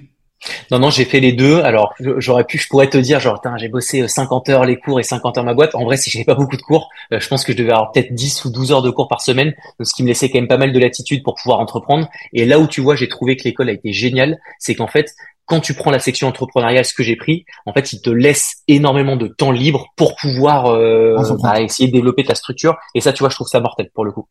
Non, 0.70 0.78
non, 0.78 0.90
j'ai 0.90 1.04
fait 1.04 1.20
les 1.20 1.32
deux. 1.32 1.60
Alors, 1.60 1.94
j'aurais 2.18 2.44
pu, 2.44 2.58
je 2.58 2.68
pourrais 2.68 2.88
te 2.88 2.98
dire, 2.98 3.20
genre, 3.20 3.40
j'ai 3.56 3.68
bossé 3.68 4.06
50 4.08 4.48
euh, 4.48 4.52
heures 4.52 4.64
les 4.64 4.76
cours 4.76 5.00
et 5.00 5.02
50 5.02 5.38
heures 5.38 5.44
ma 5.44 5.54
boîte. 5.54 5.74
En 5.74 5.84
vrai, 5.84 5.96
si 5.96 6.10
j'avais 6.10 6.24
pas 6.24 6.34
beaucoup 6.34 6.56
de 6.56 6.62
cours, 6.62 6.88
euh, 7.12 7.20
je 7.20 7.28
pense 7.28 7.44
que 7.44 7.52
je 7.52 7.58
devais 7.58 7.72
avoir 7.72 7.92
peut-être 7.92 8.14
10 8.14 8.44
ou 8.44 8.50
12 8.50 8.72
heures 8.72 8.82
de 8.82 8.90
cours 8.90 9.08
par 9.08 9.20
semaine, 9.20 9.54
ce 9.80 9.92
qui 9.94 10.02
me 10.02 10.08
laissait 10.08 10.28
quand 10.30 10.38
même 10.38 10.48
pas 10.48 10.58
mal 10.58 10.72
de 10.72 10.78
latitude 10.78 11.22
pour 11.22 11.34
pouvoir 11.34 11.60
entreprendre. 11.60 12.08
Et 12.32 12.44
là 12.44 12.58
où 12.58 12.66
tu 12.66 12.80
vois, 12.80 12.96
j'ai 12.96 13.08
trouvé 13.08 13.36
que 13.36 13.44
l'école 13.44 13.68
a 13.68 13.72
été 13.72 13.92
géniale, 13.92 14.38
c'est 14.58 14.74
qu'en 14.74 14.88
fait, 14.88 15.14
quand 15.44 15.60
tu 15.60 15.74
prends 15.74 15.90
la 15.90 15.98
section 15.98 16.28
entrepreneuriale, 16.28 16.84
ce 16.84 16.94
que 16.94 17.02
j'ai 17.02 17.16
pris, 17.16 17.44
en 17.66 17.72
fait, 17.72 17.92
il 17.92 18.00
te 18.00 18.10
laisse 18.10 18.62
énormément 18.68 19.16
de 19.16 19.26
temps 19.26 19.50
libre 19.50 19.88
pour 19.96 20.16
pouvoir 20.16 20.66
euh, 20.66 21.16
bah, 21.42 21.60
essayer 21.60 21.88
de 21.88 21.92
développer 21.92 22.24
ta 22.24 22.34
structure. 22.34 22.76
Et 22.94 23.00
ça, 23.00 23.12
tu 23.12 23.20
vois, 23.20 23.28
je 23.28 23.34
trouve 23.34 23.48
ça 23.48 23.60
mortel 23.60 23.90
pour 23.92 24.04
le 24.04 24.12
coup. 24.12 24.26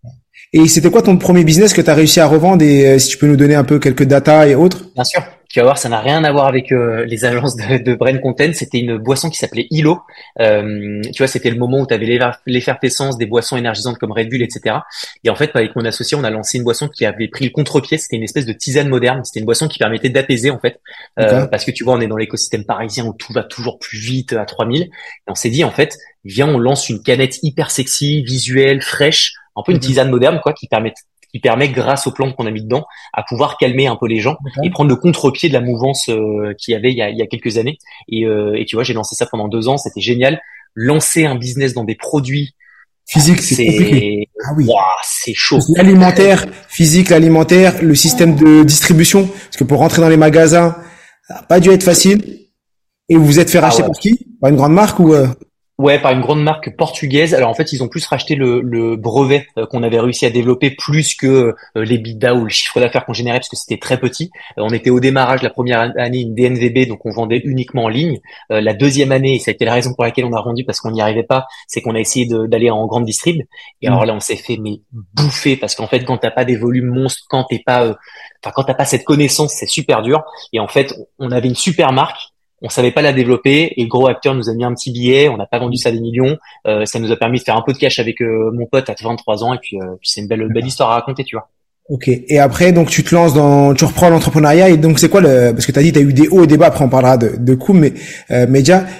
Et 0.53 0.67
c'était 0.67 0.89
quoi 0.89 1.01
ton 1.01 1.17
premier 1.17 1.43
business 1.43 1.73
que 1.73 1.81
tu 1.81 1.89
as 1.89 1.93
réussi 1.93 2.19
à 2.19 2.27
revendre 2.27 2.63
Et 2.63 2.97
si 2.97 3.09
tu 3.09 3.17
peux 3.17 3.27
nous 3.27 3.35
donner 3.35 3.55
un 3.55 3.63
peu 3.63 3.77
quelques 3.77 4.05
data 4.05 4.47
et 4.47 4.55
autres? 4.55 4.85
Bien 4.95 5.03
sûr 5.03 5.21
tu 5.51 5.59
vas 5.59 5.63
voir, 5.63 5.77
ça 5.77 5.89
n'a 5.89 5.99
rien 5.99 6.23
à 6.23 6.31
voir 6.31 6.47
avec 6.47 6.71
euh, 6.71 7.05
les 7.05 7.25
agences 7.25 7.55
de, 7.57 7.77
de 7.83 7.93
Brain 7.95 8.17
Content. 8.19 8.51
C'était 8.53 8.79
une 8.79 8.97
boisson 8.97 9.29
qui 9.29 9.37
s'appelait 9.37 9.67
Ilo. 9.69 9.99
Euh, 10.39 11.01
tu 11.13 11.17
vois, 11.17 11.27
c'était 11.27 11.49
le 11.49 11.57
moment 11.57 11.81
où 11.81 11.87
tu 11.87 11.93
avais 11.93 12.19
l'effervescence 12.45 13.17
des 13.17 13.25
boissons 13.25 13.57
énergisantes 13.57 13.97
comme 13.97 14.13
Red 14.13 14.29
Bull, 14.29 14.41
etc. 14.41 14.77
Et 15.25 15.29
en 15.29 15.35
fait, 15.35 15.51
avec 15.53 15.75
mon 15.75 15.83
associé, 15.83 16.17
on 16.17 16.23
a 16.23 16.29
lancé 16.29 16.57
une 16.57 16.63
boisson 16.63 16.87
qui 16.87 17.05
avait 17.05 17.27
pris 17.27 17.45
le 17.45 17.51
contre-pied. 17.51 17.97
C'était 17.97 18.15
une 18.15 18.23
espèce 18.23 18.45
de 18.45 18.53
tisane 18.53 18.87
moderne. 18.87 19.25
C'était 19.25 19.39
une 19.39 19.45
boisson 19.45 19.67
qui 19.67 19.77
permettait 19.77 20.09
d'apaiser, 20.09 20.51
en 20.51 20.59
fait. 20.59 20.79
Euh, 21.19 21.45
parce 21.47 21.65
que 21.65 21.71
tu 21.71 21.83
vois, 21.83 21.95
on 21.95 22.01
est 22.01 22.07
dans 22.07 22.17
l'écosystème 22.17 22.63
parisien 22.63 23.05
où 23.05 23.13
tout 23.13 23.33
va 23.33 23.43
toujours 23.43 23.77
plus 23.77 23.97
vite 23.97 24.31
à 24.31 24.45
3000. 24.45 24.83
Et 24.83 24.89
on 25.27 25.35
s'est 25.35 25.49
dit, 25.49 25.65
en 25.65 25.71
fait, 25.71 25.97
viens, 26.23 26.47
on 26.47 26.59
lance 26.59 26.87
une 26.87 27.03
canette 27.03 27.39
hyper 27.43 27.71
sexy, 27.71 28.23
visuelle, 28.23 28.81
fraîche, 28.81 29.33
un 29.57 29.63
peu 29.63 29.73
une 29.73 29.79
tisane 29.79 30.09
moderne, 30.09 30.39
quoi, 30.41 30.53
qui 30.53 30.67
permet 30.67 30.93
qui 31.31 31.39
permet, 31.39 31.69
grâce 31.69 32.07
aux 32.07 32.11
plantes 32.11 32.35
qu'on 32.35 32.45
a 32.45 32.51
mis 32.51 32.63
dedans, 32.63 32.85
à 33.13 33.23
pouvoir 33.23 33.57
calmer 33.57 33.87
un 33.87 33.95
peu 33.95 34.07
les 34.07 34.19
gens 34.19 34.37
et 34.63 34.69
prendre 34.69 34.89
le 34.89 34.95
contre-pied 34.95 35.49
de 35.49 35.53
la 35.53 35.61
mouvance 35.61 36.09
euh, 36.09 36.53
qu'il 36.59 36.73
y 36.73 36.75
avait 36.75 36.91
il 36.91 36.97
y, 36.97 37.01
a, 37.01 37.09
il 37.09 37.17
y 37.17 37.21
a 37.21 37.27
quelques 37.27 37.57
années. 37.57 37.77
Et, 38.09 38.25
euh, 38.25 38.59
et 38.59 38.65
tu 38.65 38.75
vois, 38.75 38.83
j'ai 38.83 38.93
lancé 38.93 39.15
ça 39.15 39.25
pendant 39.25 39.47
deux 39.47 39.67
ans, 39.67 39.77
c'était 39.77 40.01
génial. 40.01 40.41
Lancer 40.75 41.25
un 41.25 41.35
business 41.35 41.73
dans 41.73 41.83
des 41.83 41.95
produits 41.95 42.55
physiques, 43.07 43.41
c'est 43.41 44.27
ah 44.45 44.53
oui. 44.55 44.67
c'est 45.03 45.33
chaud. 45.33 45.59
L'alimentaire, 45.75 46.45
physique, 46.69 47.09
l'alimentaire, 47.09 47.81
le 47.81 47.95
système 47.95 48.35
de 48.35 48.63
distribution, 48.63 49.27
parce 49.27 49.57
que 49.57 49.63
pour 49.63 49.79
rentrer 49.79 50.01
dans 50.01 50.09
les 50.09 50.17
magasins, 50.17 50.77
ça 51.27 51.35
n'a 51.35 51.41
pas 51.43 51.59
dû 51.59 51.69
être 51.71 51.83
facile. 51.83 52.39
Et 53.09 53.17
vous 53.17 53.25
vous 53.25 53.39
êtes 53.39 53.49
fait 53.49 53.57
ah 53.57 53.61
racheter 53.61 53.83
par 53.83 53.91
qui? 53.91 54.25
Par 54.39 54.49
une 54.49 54.55
grande 54.55 54.73
marque 54.73 54.99
ou 54.99 55.13
euh? 55.13 55.27
Ouais, 55.81 55.97
par 55.97 56.11
une 56.11 56.21
grande 56.21 56.43
marque 56.43 56.77
portugaise. 56.77 57.33
Alors 57.33 57.49
en 57.49 57.55
fait, 57.55 57.73
ils 57.73 57.81
ont 57.81 57.87
plus 57.87 58.05
racheté 58.05 58.35
le, 58.35 58.61
le 58.61 58.97
brevet 58.97 59.47
euh, 59.57 59.65
qu'on 59.65 59.81
avait 59.81 59.99
réussi 59.99 60.27
à 60.27 60.29
développer 60.29 60.69
plus 60.69 61.15
que 61.15 61.25
euh, 61.25 61.53
les 61.75 61.97
bidas 61.97 62.35
ou 62.35 62.43
le 62.43 62.49
chiffre 62.49 62.79
d'affaires 62.79 63.03
qu'on 63.03 63.13
générait 63.13 63.39
parce 63.39 63.49
que 63.49 63.55
c'était 63.55 63.79
très 63.79 63.99
petit. 63.99 64.29
Euh, 64.59 64.61
on 64.61 64.69
était 64.69 64.91
au 64.91 64.99
démarrage 64.99 65.41
la 65.41 65.49
première 65.49 65.91
année 65.97 66.19
une 66.19 66.35
DNVB, 66.35 66.87
donc 66.87 67.03
on 67.07 67.09
vendait 67.09 67.41
uniquement 67.45 67.85
en 67.85 67.87
ligne. 67.87 68.19
la 68.51 68.75
deuxième 68.75 69.11
année, 69.11 69.37
et 69.37 69.39
ça 69.39 69.49
a 69.49 69.53
été 69.55 69.65
la 69.65 69.73
raison 69.73 69.95
pour 69.95 70.03
laquelle 70.03 70.25
on 70.25 70.33
a 70.33 70.39
rendu 70.39 70.65
parce 70.65 70.79
qu'on 70.79 70.91
n'y 70.91 71.01
arrivait 71.01 71.23
pas, 71.23 71.47
c'est 71.67 71.81
qu'on 71.81 71.95
a 71.95 71.99
essayé 71.99 72.27
d'aller 72.27 72.69
en 72.69 72.85
grande 72.85 73.05
distrib. 73.05 73.41
Et 73.81 73.87
alors 73.87 74.05
là, 74.05 74.13
on 74.13 74.19
s'est 74.19 74.35
fait 74.35 74.57
mais 74.57 74.81
bouffer 74.91 75.57
parce 75.57 75.73
qu'en 75.73 75.87
fait, 75.87 76.03
quand 76.03 76.17
t'as 76.17 76.29
pas 76.29 76.45
des 76.45 76.57
volumes 76.57 76.93
monstres, 76.93 77.23
quand 77.27 77.45
t'es 77.45 77.63
pas, 77.65 77.97
enfin 78.43 78.53
quand 78.53 78.65
t'as 78.65 78.75
pas 78.75 78.85
cette 78.85 79.03
connaissance, 79.03 79.53
c'est 79.53 79.67
super 79.67 80.03
dur. 80.03 80.21
Et 80.53 80.59
en 80.59 80.67
fait, 80.67 80.93
on 81.17 81.31
avait 81.31 81.47
une 81.47 81.55
super 81.55 81.91
marque 81.91 82.30
on 82.61 82.69
savait 82.69 82.91
pas 82.91 83.01
la 83.01 83.13
développer 83.13 83.73
et 83.75 83.87
gros 83.87 84.07
acteur 84.07 84.35
nous 84.35 84.49
a 84.49 84.53
mis 84.53 84.63
un 84.63 84.73
petit 84.73 84.91
billet, 84.91 85.29
on 85.29 85.37
n'a 85.37 85.45
pas 85.45 85.59
vendu 85.59 85.77
ça 85.77 85.91
des 85.91 85.99
millions, 85.99 86.37
euh, 86.67 86.85
ça 86.85 86.99
nous 86.99 87.11
a 87.11 87.15
permis 87.15 87.39
de 87.39 87.43
faire 87.43 87.57
un 87.57 87.63
peu 87.65 87.73
de 87.73 87.77
cash 87.77 87.99
avec 87.99 88.21
euh, 88.21 88.51
mon 88.53 88.65
pote 88.65 88.89
à 88.89 88.95
23 89.01 89.43
ans 89.43 89.53
et 89.53 89.59
puis, 89.59 89.77
euh, 89.77 89.95
puis 89.99 90.09
c'est 90.09 90.21
une 90.21 90.27
belle 90.27 90.47
belle 90.53 90.65
histoire 90.65 90.91
à 90.91 90.95
raconter, 90.95 91.23
tu 91.23 91.35
vois. 91.35 91.49
Ok. 91.89 92.07
Et 92.07 92.39
après, 92.39 92.71
donc 92.71 92.89
tu 92.89 93.03
te 93.03 93.13
lances 93.13 93.33
dans, 93.33 93.73
tu 93.73 93.83
reprends 93.83 94.09
l'entrepreneuriat 94.09 94.69
et 94.69 94.77
donc 94.77 94.99
c'est 94.99 95.09
quoi 95.09 95.19
le, 95.19 95.51
parce 95.51 95.65
que 95.65 95.71
tu 95.71 95.79
as 95.79 95.81
dit 95.81 95.91
tu 95.91 95.99
as 95.99 96.03
eu 96.03 96.13
des 96.13 96.27
hauts 96.29 96.43
et 96.43 96.47
des 96.47 96.57
bas. 96.57 96.67
Après 96.67 96.85
on 96.85 96.89
parlera 96.89 97.17
de, 97.17 97.35
de 97.37 97.57
mais 97.73 97.93
euh. 98.31 98.45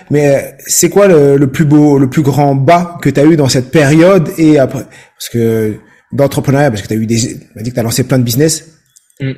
Mais 0.09 0.57
c'est 0.59 0.89
quoi 0.89 1.07
le, 1.07 1.45
plus 1.47 1.65
beau, 1.65 1.99
le 1.99 2.09
plus 2.09 2.23
grand 2.23 2.55
bas 2.55 2.97
que 3.01 3.09
tu 3.09 3.19
as 3.19 3.23
eu 3.23 3.37
dans 3.37 3.47
cette 3.47 3.71
période 3.71 4.29
et 4.37 4.59
après, 4.59 4.83
parce 5.17 5.29
que 5.31 5.75
d'entrepreneuriat, 6.11 6.69
parce 6.69 6.81
que 6.81 6.87
tu 6.87 6.93
as 6.93 6.97
eu 6.97 7.05
des, 7.05 7.35
as 7.55 7.61
dit 7.61 7.69
que 7.69 7.75
tu 7.75 7.79
as 7.79 7.83
lancé 7.83 8.03
plein 8.03 8.19
de 8.19 8.23
business. 8.23 8.70
Mm. 9.21 9.33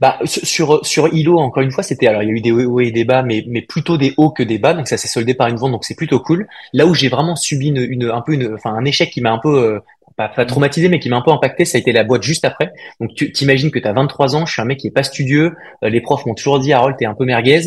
Bah 0.00 0.18
sur 0.24 0.84
sur 0.84 1.14
Ilo 1.14 1.38
encore 1.38 1.62
une 1.62 1.70
fois 1.70 1.84
c'était 1.84 2.08
alors 2.08 2.24
il 2.24 2.28
y 2.28 2.32
a 2.32 2.34
eu 2.34 2.40
des 2.40 2.50
hauts 2.50 2.80
et 2.80 2.90
des 2.90 3.04
bas 3.04 3.22
mais 3.22 3.44
mais 3.46 3.62
plutôt 3.62 3.96
des 3.96 4.12
hauts 4.16 4.30
que 4.30 4.42
des 4.42 4.58
bas 4.58 4.74
donc 4.74 4.88
ça 4.88 4.96
s'est 4.96 5.06
soldé 5.06 5.32
par 5.32 5.46
une 5.46 5.54
vente 5.54 5.70
donc 5.70 5.84
c'est 5.84 5.94
plutôt 5.94 6.18
cool. 6.18 6.48
Là 6.72 6.86
où 6.86 6.94
j'ai 6.94 7.08
vraiment 7.08 7.36
subi 7.36 7.68
une, 7.68 8.10
un 8.10 8.20
peu 8.20 8.32
une 8.32 8.54
enfin 8.54 8.74
un 8.74 8.84
échec 8.84 9.10
qui 9.10 9.20
m'a 9.20 9.30
un 9.30 9.38
peu 9.38 9.56
euh, 9.56 9.80
pas, 10.16 10.28
pas, 10.28 10.44
traumatisé 10.44 10.88
mais 10.88 10.98
qui 10.98 11.08
m'a 11.08 11.16
un 11.16 11.22
peu 11.22 11.30
impacté 11.30 11.64
ça 11.64 11.78
a 11.78 11.80
été 11.80 11.92
la 11.92 12.02
boîte 12.02 12.24
juste 12.24 12.44
après. 12.44 12.72
Donc 13.00 13.14
tu 13.14 13.30
t'imagines 13.30 13.70
que 13.70 13.78
tu 13.78 13.86
as 13.86 13.92
23 13.92 14.34
ans 14.34 14.44
je 14.44 14.52
suis 14.52 14.60
un 14.60 14.64
mec 14.64 14.78
qui 14.78 14.88
est 14.88 14.92
pas 14.92 15.04
studieux 15.04 15.54
euh, 15.84 15.88
les 15.88 16.00
profs 16.00 16.26
m'ont 16.26 16.34
toujours 16.34 16.58
dit 16.58 16.72
Harold 16.72 16.96
t'es 16.98 17.06
un 17.06 17.14
peu 17.14 17.24
merguez 17.24 17.62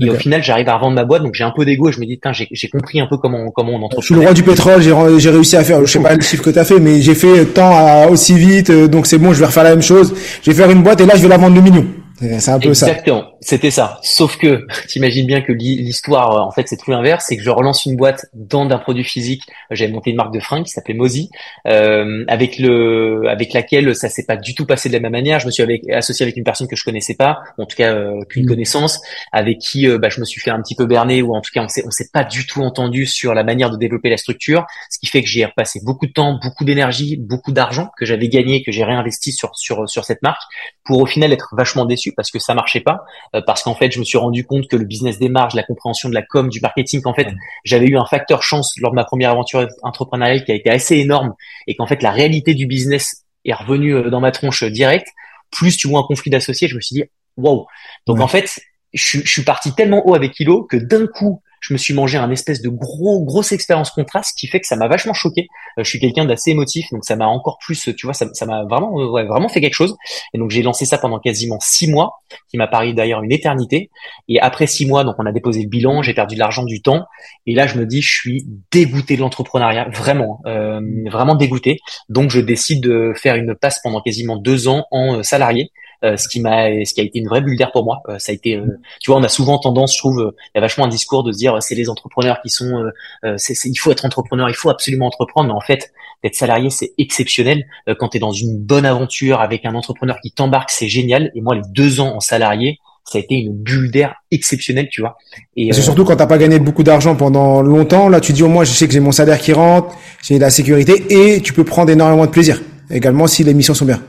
et 0.00 0.10
au 0.10 0.14
final, 0.14 0.42
j'arrive 0.42 0.68
à 0.68 0.76
revendre 0.76 0.96
ma 0.96 1.04
boîte, 1.04 1.22
donc 1.22 1.34
j'ai 1.34 1.44
un 1.44 1.52
peu 1.52 1.64
d'ego 1.64 1.92
je 1.92 2.00
me 2.00 2.06
dis, 2.06 2.20
j'ai 2.50 2.68
compris 2.68 3.00
un 3.00 3.06
peu 3.06 3.16
comment, 3.16 3.50
comment 3.50 3.72
on 3.72 3.82
entreprend. 3.82 4.00
Je 4.00 4.06
suis 4.06 4.14
le 4.14 4.20
roi 4.22 4.32
du 4.32 4.42
pétrole, 4.42 4.82
j'ai 4.82 5.30
réussi 5.30 5.56
à 5.56 5.62
faire, 5.62 5.80
je 5.86 5.92
sais 5.92 6.00
pas 6.00 6.14
le 6.14 6.20
chiffre 6.20 6.42
que 6.42 6.50
tu 6.50 6.58
as 6.58 6.64
fait, 6.64 6.80
mais 6.80 7.00
j'ai 7.00 7.14
fait 7.14 7.44
tant 7.46 7.70
à, 7.70 8.08
aussi 8.08 8.36
vite, 8.36 8.70
euh, 8.70 8.88
donc 8.88 9.06
c'est 9.06 9.18
bon, 9.18 9.32
je 9.32 9.40
vais 9.40 9.46
refaire 9.46 9.64
la 9.64 9.70
même 9.70 9.82
chose. 9.82 10.14
Je 10.42 10.50
vais 10.50 10.56
faire 10.56 10.70
une 10.70 10.82
boîte 10.82 11.00
et 11.00 11.06
là, 11.06 11.14
je 11.16 11.22
vais 11.22 11.28
la 11.28 11.36
vendre 11.36 11.54
le 11.54 11.62
million. 11.62 11.86
C'est 12.18 12.48
un 12.50 12.58
peu 12.58 12.74
ça. 12.74 12.88
Exactement, 12.88 13.32
c'était 13.40 13.70
ça. 13.70 13.98
Sauf 14.02 14.36
que 14.36 14.66
t'imagines 14.88 15.26
bien 15.26 15.40
que 15.40 15.52
l'histoire, 15.52 16.32
euh, 16.32 16.40
en 16.40 16.50
fait, 16.50 16.68
c'est 16.68 16.76
tout 16.76 16.90
l'inverse. 16.90 17.24
C'est 17.28 17.36
que 17.36 17.42
je 17.42 17.50
relance 17.50 17.86
une 17.86 17.96
boîte 17.96 18.26
dans 18.34 18.66
d'un 18.66 18.78
produit 18.78 19.04
physique. 19.04 19.42
J'avais 19.70 19.92
monté 19.92 20.10
une 20.10 20.16
marque 20.16 20.32
de 20.32 20.40
fringues 20.40 20.64
qui 20.64 20.70
s'appelait 20.70 20.94
Mozi, 20.94 21.30
euh, 21.66 22.24
avec 22.28 22.58
le, 22.58 23.28
avec 23.28 23.52
laquelle 23.52 23.94
ça 23.94 24.08
s'est 24.08 24.24
pas 24.24 24.36
du 24.36 24.54
tout 24.54 24.66
passé 24.66 24.88
de 24.88 24.94
la 24.94 25.00
même 25.00 25.12
manière. 25.12 25.40
Je 25.40 25.46
me 25.46 25.50
suis 25.50 25.62
avec, 25.62 25.88
associé 25.90 26.24
avec 26.24 26.36
une 26.36 26.44
personne 26.44 26.68
que 26.68 26.76
je 26.76 26.84
connaissais 26.84 27.14
pas, 27.14 27.40
en 27.58 27.66
tout 27.66 27.76
cas 27.76 27.94
euh, 27.94 28.20
qu'une 28.28 28.44
mm. 28.44 28.48
connaissance, 28.48 29.00
avec 29.32 29.58
qui 29.58 29.88
euh, 29.88 29.98
bah, 29.98 30.08
je 30.08 30.20
me 30.20 30.24
suis 30.24 30.40
fait 30.40 30.50
un 30.50 30.60
petit 30.60 30.74
peu 30.74 30.86
berner, 30.86 31.22
ou 31.22 31.34
en 31.34 31.40
tout 31.40 31.50
cas 31.52 31.62
on 31.62 31.68
s'est, 31.68 31.84
on 31.86 31.90
s'est 31.90 32.10
pas 32.12 32.24
du 32.24 32.46
tout 32.46 32.62
entendu 32.62 33.06
sur 33.06 33.34
la 33.34 33.44
manière 33.44 33.70
de 33.70 33.76
développer 33.76 34.10
la 34.10 34.16
structure, 34.16 34.66
ce 34.90 34.98
qui 34.98 35.06
fait 35.06 35.22
que 35.22 35.28
j'ai 35.28 35.44
repassé 35.44 35.80
beaucoup 35.82 36.06
de 36.06 36.12
temps, 36.12 36.38
beaucoup 36.42 36.64
d'énergie, 36.64 37.16
beaucoup 37.16 37.52
d'argent 37.52 37.90
que 37.98 38.04
j'avais 38.04 38.28
gagné, 38.28 38.62
que 38.62 38.72
j'ai 38.72 38.84
réinvesti 38.84 39.32
sur 39.32 39.56
sur 39.56 39.88
sur 39.88 40.04
cette 40.04 40.22
marque, 40.22 40.42
pour 40.84 41.00
au 41.00 41.06
final 41.06 41.32
être 41.32 41.54
vachement 41.56 41.84
déçu 41.84 42.03
parce 42.12 42.30
que 42.30 42.38
ça 42.38 42.54
marchait 42.54 42.80
pas, 42.80 43.04
euh, 43.34 43.40
parce 43.46 43.62
qu'en 43.62 43.74
fait, 43.74 43.92
je 43.92 43.98
me 43.98 44.04
suis 44.04 44.18
rendu 44.18 44.44
compte 44.44 44.68
que 44.68 44.76
le 44.76 44.84
business 44.84 45.18
des 45.18 45.28
marges, 45.28 45.54
la 45.54 45.62
compréhension 45.62 46.08
de 46.08 46.14
la 46.14 46.22
com, 46.22 46.48
du 46.48 46.60
marketing, 46.60 47.02
qu'en 47.02 47.14
fait, 47.14 47.28
j'avais 47.64 47.86
eu 47.86 47.96
un 47.96 48.06
facteur 48.06 48.42
chance 48.42 48.74
lors 48.80 48.90
de 48.90 48.96
ma 48.96 49.04
première 49.04 49.30
aventure 49.30 49.66
entrepreneuriale 49.82 50.44
qui 50.44 50.52
a 50.52 50.54
été 50.54 50.70
assez 50.70 50.96
énorme 50.96 51.34
et 51.66 51.76
qu'en 51.76 51.86
fait, 51.86 52.02
la 52.02 52.10
réalité 52.10 52.54
du 52.54 52.66
business 52.66 53.24
est 53.44 53.54
revenue 53.54 53.94
euh, 53.94 54.10
dans 54.10 54.20
ma 54.20 54.30
tronche 54.30 54.62
euh, 54.62 54.70
directe. 54.70 55.08
Plus 55.50 55.76
tu 55.76 55.88
vois 55.88 56.00
un 56.00 56.04
conflit 56.04 56.30
d'associés, 56.30 56.68
je 56.68 56.76
me 56.76 56.80
suis 56.80 56.94
dit, 56.94 57.04
wow. 57.36 57.66
Donc 58.06 58.20
en 58.20 58.28
fait, 58.28 58.60
je, 58.92 59.18
je, 59.18 59.30
suis 59.30 59.42
parti 59.42 59.74
tellement 59.74 60.06
haut 60.06 60.14
avec 60.14 60.32
Kilo 60.32 60.64
que 60.64 60.76
d'un 60.76 61.06
coup, 61.06 61.42
je 61.66 61.72
me 61.72 61.78
suis 61.78 61.94
mangé 61.94 62.18
un 62.18 62.30
espèce 62.30 62.60
de 62.60 62.68
gros 62.68 63.24
grosse 63.24 63.52
expérience 63.52 63.90
contraste 63.90 64.36
qui 64.38 64.46
fait 64.48 64.60
que 64.60 64.66
ça 64.66 64.76
m'a 64.76 64.86
vachement 64.86 65.14
choqué. 65.14 65.48
je 65.78 65.88
suis 65.88 65.98
quelqu'un 65.98 66.26
d'assez 66.26 66.50
émotif, 66.50 66.86
donc 66.92 67.06
ça 67.06 67.16
m'a 67.16 67.26
encore 67.26 67.56
plus, 67.58 67.88
tu 67.96 68.06
vois, 68.06 68.12
ça 68.12 68.46
m'a 68.46 68.64
vraiment 68.64 68.92
ouais, 68.92 69.24
vraiment 69.24 69.48
fait 69.48 69.62
quelque 69.62 69.74
chose. 69.74 69.96
Et 70.34 70.38
donc 70.38 70.50
j'ai 70.50 70.62
lancé 70.62 70.84
ça 70.84 70.98
pendant 70.98 71.18
quasiment 71.18 71.56
six 71.60 71.90
mois, 71.90 72.20
qui 72.50 72.58
m'a 72.58 72.66
paru 72.66 72.92
d'ailleurs 72.92 73.22
une 73.22 73.32
éternité. 73.32 73.90
Et 74.28 74.38
après 74.40 74.66
six 74.66 74.84
mois, 74.84 75.04
donc 75.04 75.14
on 75.18 75.24
a 75.24 75.32
déposé 75.32 75.62
le 75.62 75.68
bilan, 75.68 76.02
j'ai 76.02 76.12
perdu 76.12 76.34
de 76.34 76.40
l'argent, 76.40 76.64
du 76.64 76.82
temps, 76.82 77.06
et 77.46 77.54
là 77.54 77.66
je 77.66 77.78
me 77.78 77.86
dis, 77.86 78.02
je 78.02 78.12
suis 78.12 78.46
dégoûté 78.70 79.16
de 79.16 79.22
l'entrepreneuriat, 79.22 79.88
vraiment, 79.90 80.40
euh, 80.44 80.80
vraiment 81.10 81.34
dégoûté. 81.34 81.78
Donc 82.10 82.30
je 82.30 82.40
décide 82.40 82.82
de 82.82 83.14
faire 83.16 83.36
une 83.36 83.54
passe 83.54 83.80
pendant 83.82 84.02
quasiment 84.02 84.36
deux 84.36 84.68
ans 84.68 84.84
en 84.90 85.22
salarié. 85.22 85.70
Euh, 86.04 86.18
ce 86.18 86.28
qui 86.28 86.40
m'a, 86.40 86.66
ce 86.84 86.92
qui 86.92 87.00
a 87.00 87.04
été 87.04 87.18
une 87.18 87.28
vraie 87.28 87.40
bulle 87.40 87.56
d'air 87.56 87.72
pour 87.72 87.84
moi. 87.84 88.02
Euh, 88.08 88.18
ça 88.18 88.32
a 88.32 88.34
été, 88.34 88.56
euh, 88.56 88.78
tu 89.00 89.10
vois, 89.10 89.18
on 89.18 89.22
a 89.22 89.28
souvent 89.28 89.58
tendance, 89.58 89.94
je 89.94 89.98
trouve, 89.98 90.34
il 90.36 90.50
y 90.54 90.58
a 90.58 90.60
vachement 90.60 90.84
un 90.84 90.88
discours 90.88 91.24
de 91.24 91.32
se 91.32 91.38
dire 91.38 91.56
c'est 91.62 91.74
les 91.74 91.88
entrepreneurs 91.88 92.42
qui 92.42 92.50
sont, 92.50 92.90
c'est, 93.36 93.54
il 93.64 93.76
faut 93.76 93.90
être 93.90 94.04
entrepreneur, 94.04 94.48
il 94.50 94.54
faut 94.54 94.68
absolument 94.68 95.06
entreprendre, 95.06 95.48
mais 95.48 95.54
en 95.54 95.60
fait, 95.60 95.92
d'être 96.22 96.34
salarié, 96.34 96.68
c'est 96.68 96.92
exceptionnel. 96.98 97.64
quand 97.98 98.08
tu 98.08 98.18
es 98.18 98.20
dans 98.20 98.32
une 98.32 98.58
bonne 98.58 98.84
aventure 98.84 99.40
avec 99.40 99.64
un 99.64 99.74
entrepreneur 99.74 100.18
qui 100.22 100.30
t'embarque, 100.30 100.70
c'est 100.70 100.88
génial. 100.88 101.30
Et 101.34 101.40
moi, 101.40 101.54
les 101.54 101.62
deux 101.70 102.00
ans 102.00 102.14
en 102.14 102.20
salarié, 102.20 102.80
ça 103.04 103.18
a 103.18 103.20
été 103.20 103.36
une 103.36 103.54
bulle 103.54 103.90
d'air 103.90 104.14
exceptionnelle, 104.30 104.88
tu 104.90 105.00
vois. 105.00 105.16
Et 105.56 105.72
c'est 105.72 105.82
surtout 105.82 106.04
quand 106.04 106.16
t'as 106.16 106.26
pas 106.26 106.38
gagné 106.38 106.58
beaucoup 106.58 106.82
d'argent 106.82 107.16
pendant 107.16 107.62
longtemps, 107.62 108.08
là 108.08 108.20
tu 108.20 108.32
dis 108.32 108.42
au 108.42 108.48
moins 108.48 108.64
je 108.64 108.72
sais 108.72 108.86
que 108.86 108.92
j'ai 108.92 109.00
mon 109.00 109.12
salaire 109.12 109.38
qui 109.38 109.52
rentre, 109.52 109.94
j'ai 110.22 110.36
de 110.36 110.40
la 110.40 110.50
sécurité 110.50 111.04
et 111.10 111.40
tu 111.40 111.52
peux 111.52 111.64
prendre 111.64 111.90
énormément 111.90 112.24
de 112.24 112.30
plaisir. 112.30 112.62
Également 112.90 113.26
si 113.26 113.44
les 113.44 113.54
missions 113.54 113.74
sont 113.74 113.84
bien. 113.84 114.00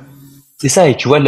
C'est 0.58 0.70
ça, 0.70 0.88
et 0.88 0.96
tu 0.96 1.10
vois, 1.10 1.20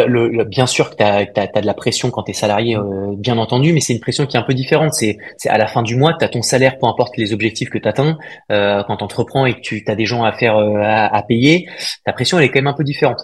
bien 0.46 0.66
sûr 0.66 0.90
que 0.90 0.96
tu 0.96 1.04
as, 1.04 1.26
de 1.26 1.66
la 1.66 1.74
pression 1.74 2.12
quand 2.12 2.24
tu 2.24 2.32
es 2.32 2.34
salarié, 2.34 2.78
euh, 2.78 3.14
bien 3.18 3.38
entendu, 3.38 3.74
mais 3.74 3.82
c'est 3.82 3.94
une 3.94 4.00
pression 4.00 4.26
qui 4.26 4.38
est 4.38 4.40
un 4.40 4.44
peu 4.44 4.54
différente. 4.54 4.94
C'est 4.94 5.18
à 5.48 5.58
la 5.58 5.68
fin 5.68 5.84
du 5.84 5.98
mois, 5.98 6.14
tu 6.18 6.24
as 6.24 6.30
ton 6.30 6.42
salaire, 6.42 6.78
peu 6.80 6.88
importe 6.88 7.18
les 7.18 7.34
objectifs 7.34 7.70
que 7.70 7.78
tu 7.78 7.88
atteins. 7.90 8.18
Euh, 8.54 8.84
quand 8.88 8.96
tu 8.96 9.04
entreprends 9.04 9.46
et 9.46 9.54
que 9.56 9.60
tu 9.60 9.84
as 9.88 9.96
des 9.96 10.06
gens 10.06 10.24
à 10.24 10.32
faire 10.32 10.56
euh, 10.56 10.80
à, 10.82 11.22
payer, 11.24 11.68
ta 12.06 12.14
pression, 12.14 12.40
est 12.40 12.48
quand 12.48 12.60
même 12.60 12.68
un 12.68 12.74
peu 12.74 12.86
différente. 12.86 13.20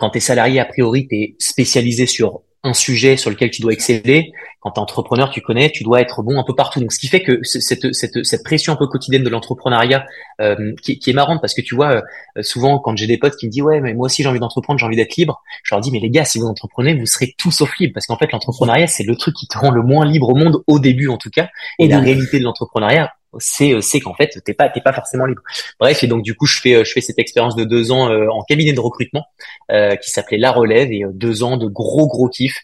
Quand 0.00 0.08
tu 0.08 0.18
es 0.18 0.20
salarié, 0.22 0.58
a 0.58 0.64
priori, 0.64 1.06
tu 1.06 1.16
es 1.16 1.36
spécialisé 1.38 2.06
sur 2.06 2.40
un 2.62 2.72
sujet 2.72 3.18
sur 3.18 3.28
lequel 3.28 3.50
tu 3.50 3.60
dois 3.60 3.74
exceller. 3.74 4.32
Quand 4.66 4.72
tu 4.72 4.80
es 4.80 4.82
entrepreneur, 4.82 5.30
tu 5.30 5.42
connais, 5.42 5.70
tu 5.70 5.84
dois 5.84 6.00
être 6.00 6.24
bon 6.24 6.40
un 6.40 6.42
peu 6.42 6.52
partout. 6.52 6.80
Donc, 6.80 6.90
ce 6.90 6.98
qui 6.98 7.06
fait 7.06 7.22
que 7.22 7.38
cette, 7.44 7.94
cette, 7.94 8.24
cette 8.24 8.42
pression 8.42 8.72
un 8.72 8.76
peu 8.76 8.88
quotidienne 8.88 9.22
de 9.22 9.28
l'entrepreneuriat, 9.28 10.04
euh, 10.40 10.74
qui, 10.82 10.98
qui, 10.98 11.10
est 11.10 11.12
marrante 11.12 11.40
parce 11.40 11.54
que 11.54 11.60
tu 11.60 11.76
vois, 11.76 12.02
euh, 12.36 12.42
souvent 12.42 12.80
quand 12.80 12.96
j'ai 12.96 13.06
des 13.06 13.16
potes 13.16 13.36
qui 13.36 13.46
me 13.46 13.52
disent 13.52 13.62
ouais, 13.62 13.80
mais 13.80 13.94
moi 13.94 14.06
aussi 14.06 14.24
j'ai 14.24 14.28
envie 14.28 14.40
d'entreprendre, 14.40 14.80
j'ai 14.80 14.84
envie 14.84 14.96
d'être 14.96 15.14
libre, 15.14 15.40
je 15.62 15.72
leur 15.72 15.80
dis 15.80 15.92
mais 15.92 16.00
les 16.00 16.10
gars, 16.10 16.24
si 16.24 16.40
vous 16.40 16.46
entreprenez, 16.46 16.94
vous 16.94 17.06
serez 17.06 17.34
tout 17.38 17.52
sauf 17.52 17.70
libre 17.78 17.94
parce 17.94 18.06
qu'en 18.06 18.18
fait 18.18 18.32
l'entrepreneuriat 18.32 18.88
c'est 18.88 19.04
le 19.04 19.14
truc 19.14 19.36
qui 19.36 19.46
te 19.46 19.56
rend 19.56 19.70
le 19.70 19.82
moins 19.82 20.04
libre 20.04 20.28
au 20.28 20.34
monde 20.34 20.62
au 20.66 20.80
début 20.80 21.08
en 21.08 21.16
tout 21.16 21.30
cas. 21.30 21.48
Et 21.78 21.86
la 21.86 22.00
réalité 22.00 22.40
de 22.40 22.44
l'entrepreneuriat, 22.44 23.12
c'est 23.38 23.72
euh, 23.72 23.80
c'est 23.80 24.00
qu'en 24.00 24.14
fait 24.14 24.42
t'es 24.44 24.52
pas 24.52 24.68
t'es 24.68 24.80
pas 24.80 24.92
forcément 24.92 25.26
libre. 25.26 25.42
Bref 25.78 26.02
et 26.02 26.08
donc 26.08 26.22
du 26.22 26.34
coup 26.34 26.46
je 26.46 26.60
fais 26.60 26.84
je 26.84 26.92
fais 26.92 27.00
cette 27.00 27.20
expérience 27.20 27.54
de 27.54 27.62
deux 27.62 27.92
ans 27.92 28.10
en 28.10 28.42
cabinet 28.42 28.72
de 28.72 28.80
recrutement 28.80 29.24
qui 29.70 30.10
s'appelait 30.10 30.38
La 30.38 30.50
Relève 30.50 30.92
et 30.92 31.04
deux 31.12 31.42
ans 31.44 31.56
de 31.56 31.66
gros 31.66 32.08
gros 32.08 32.28
kiff 32.28 32.56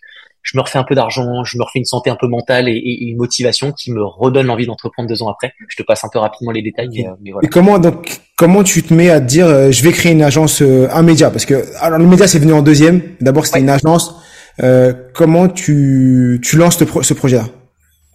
je 0.42 0.56
me 0.56 0.62
refais 0.62 0.78
un 0.78 0.84
peu 0.84 0.94
d'argent, 0.94 1.44
je 1.44 1.56
me 1.56 1.62
refais 1.62 1.78
une 1.78 1.84
santé 1.84 2.10
un 2.10 2.16
peu 2.16 2.26
mentale 2.26 2.68
et, 2.68 2.98
une 3.02 3.16
motivation 3.16 3.72
qui 3.72 3.92
me 3.92 4.02
redonne 4.02 4.46
l'envie 4.46 4.66
d'entreprendre 4.66 5.08
deux 5.08 5.22
ans 5.22 5.28
après. 5.28 5.52
Je 5.68 5.76
te 5.76 5.82
passe 5.82 6.04
un 6.04 6.08
peu 6.08 6.18
rapidement 6.18 6.50
les 6.50 6.62
détails, 6.62 6.88
mais, 6.92 7.06
euh, 7.06 7.32
voilà. 7.32 7.46
Et 7.46 7.48
comment 7.48 7.78
donc 7.78 8.20
comment 8.36 8.64
tu 8.64 8.82
te 8.82 8.92
mets 8.92 9.10
à 9.10 9.20
te 9.20 9.26
dire 9.26 9.46
euh, 9.46 9.70
je 9.70 9.82
vais 9.82 9.92
créer 9.92 10.12
une 10.12 10.22
agence, 10.22 10.62
euh, 10.62 10.88
un 10.92 11.02
média? 11.02 11.30
Parce 11.30 11.46
que 11.46 11.64
alors 11.80 11.98
le 11.98 12.06
média 12.06 12.26
c'est 12.26 12.38
venu 12.38 12.52
en 12.52 12.62
deuxième. 12.62 13.02
D'abord 13.20 13.46
c'était 13.46 13.60
une 13.60 13.70
agence. 13.70 14.14
comment 15.14 15.48
tu 15.48 16.40
tu 16.42 16.56
lances 16.56 16.78
ce 16.78 17.14
projet-là? 17.14 17.44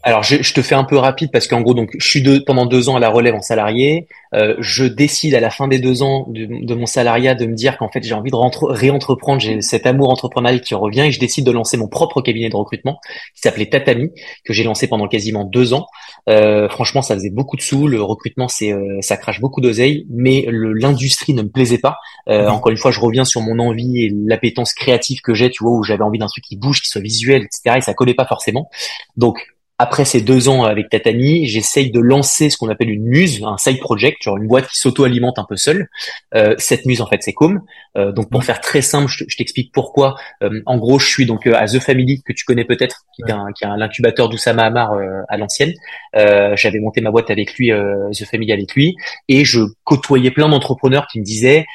Alors, 0.04 0.24
je, 0.24 0.42
je, 0.42 0.54
te 0.54 0.62
fais 0.62 0.76
un 0.76 0.84
peu 0.84 0.96
rapide 0.98 1.32
parce 1.34 1.48
qu'en 1.48 1.62
gros, 1.62 1.74
donc, 1.74 1.90
je 1.98 2.08
suis 2.08 2.22
de, 2.22 2.38
pendant 2.38 2.66
deux 2.66 2.88
ans 2.88 2.96
à 2.96 3.00
la 3.00 3.10
relève 3.10 3.36
en 3.36 3.42
salarié. 3.42 4.08
Euh, 4.34 4.56
je 4.60 4.86
décide 4.86 5.34
à 5.36 5.40
la 5.40 5.50
fin 5.50 5.68
des 5.68 5.80
deux 5.80 6.02
ans 6.02 6.28
de, 6.30 6.66
de 6.66 6.76
mon 6.76 6.86
salariat 6.86 7.36
de 7.36 7.46
me 7.46 7.56
dire 7.56 7.78
qu'en 7.78 7.90
fait, 7.90 8.04
j'ai 8.04 8.14
envie 8.14 8.32
de 8.32 8.38
réentreprendre. 8.70 9.42
J'ai 9.42 9.62
cet 9.62 9.86
amour 9.86 10.10
entrepreneurial 10.10 10.62
qui 10.62 10.76
revient 10.76 11.02
et 11.02 11.12
je 11.12 11.20
décide 11.20 11.46
de 11.46 11.52
lancer 11.52 11.76
mon 11.78 11.88
propre 11.88 12.22
cabinet 12.22 12.50
de 12.50 12.56
recrutement 12.56 13.00
qui 13.36 13.42
s'appelait 13.42 13.66
Tatami, 13.66 14.12
que 14.46 14.54
j'ai 14.54 14.64
lancé 14.64 14.88
pendant 14.88 15.08
quasiment 15.08 15.44
deux 15.44 15.74
ans. 15.74 15.88
Euh, 16.30 16.70
franchement, 16.70 17.02
ça 17.02 17.16
faisait 17.16 17.30
beaucoup 17.30 17.58
de 17.58 17.62
sous. 17.62 17.88
Le 17.88 18.02
recrutement, 18.02 18.48
c'est, 18.48 18.72
euh, 18.72 19.00
ça 19.02 19.18
crache 19.18 19.42
beaucoup 19.42 19.62
d'oseille, 19.62 20.06
mais 20.10 20.46
l'industrie 20.50 21.34
ne 21.34 21.42
me 21.42 21.50
plaisait 21.50 21.80
pas. 21.80 21.98
Euh, 22.30 22.48
encore 22.48 22.72
une 22.72 22.78
fois, 22.78 22.92
je 22.92 23.00
reviens 23.00 23.26
sur 23.26 23.42
mon 23.42 23.60
envie 23.60 24.06
et 24.06 24.14
l'appétence 24.26 24.74
créative 24.74 25.22
que 25.22 25.34
j'ai, 25.34 25.50
tu 25.50 25.64
vois, 25.64 25.74
où 25.74 25.84
j'avais 25.84 26.04
envie 26.04 26.20
d'un 26.20 26.28
truc 26.28 26.44
qui 26.44 26.56
bouge, 26.56 26.82
qui 26.82 26.88
soit 26.88 27.02
visuel, 27.02 27.44
etc. 27.44 27.78
Et 27.78 27.82
ça 27.82 27.94
collait 27.94 28.14
pas 28.14 28.26
forcément. 28.26 28.70
Donc, 29.18 29.57
après 29.80 30.06
ces 30.06 30.22
deux 30.22 30.50
ans 30.50 30.64
avec 30.64 30.90
Tatami, 30.90 31.46
j'essaye 31.46 31.92
de 31.92 32.00
lancer 32.00 32.50
ce 32.50 32.58
qu'on 32.58 32.70
appelle 32.70 32.90
une 32.90 33.04
muse, 33.04 33.44
un 33.44 33.58
side 33.58 33.80
project, 33.80 34.24
genre 34.24 34.38
une 34.38 34.48
boîte 34.48 34.68
qui 34.68 34.78
s'auto-alimente 34.80 35.38
un 35.38 35.46
peu 35.48 35.56
seule. 35.56 35.90
Euh, 36.34 36.56
cette 36.58 36.88
muse, 36.88 37.02
en 37.02 37.06
fait, 37.06 37.22
c'est 37.22 37.34
Com. 37.34 37.62
Euh, 37.96 38.12
donc, 38.12 38.32
pour 38.32 38.44
faire 38.44 38.60
très 38.60 38.82
simple, 38.82 39.08
je, 39.08 39.38
t'explique 39.38 39.72
pourquoi. 39.72 40.16
Euh, 40.42 40.62
en 40.66 40.78
gros, 40.78 40.98
je 40.98 41.08
suis 41.08 41.28
donc 41.28 41.46
à 41.46 41.68
The 41.68 41.80
Family, 41.80 42.24
que 42.24 42.34
tu 42.34 42.44
connais 42.44 42.66
peut-être, 42.66 43.04
qui 43.16 43.22
est 43.22 43.32
un, 43.32 43.52
qui 43.56 43.66
est 43.66 43.68
l'incubateur 43.78 44.30
d'Oussama 44.30 44.64
Hamar 44.64 44.98
à 45.30 45.38
l'ancienne. 45.38 45.74
J'avais 46.14 46.80
monté 46.80 47.02
ma 47.02 47.12
boîte 47.12 47.30
avec 47.30 47.54
lui, 47.56 47.70
The 47.70 48.26
Family 48.26 48.52
avec 48.52 48.74
lui, 48.74 48.96
et 49.28 49.46
je 49.46 49.60
côtoyais 49.84 50.32
plein 50.32 50.50
d'entrepreneurs 50.50 51.06
qui 51.08 51.20
me 51.20 51.24
disaient, 51.24 51.66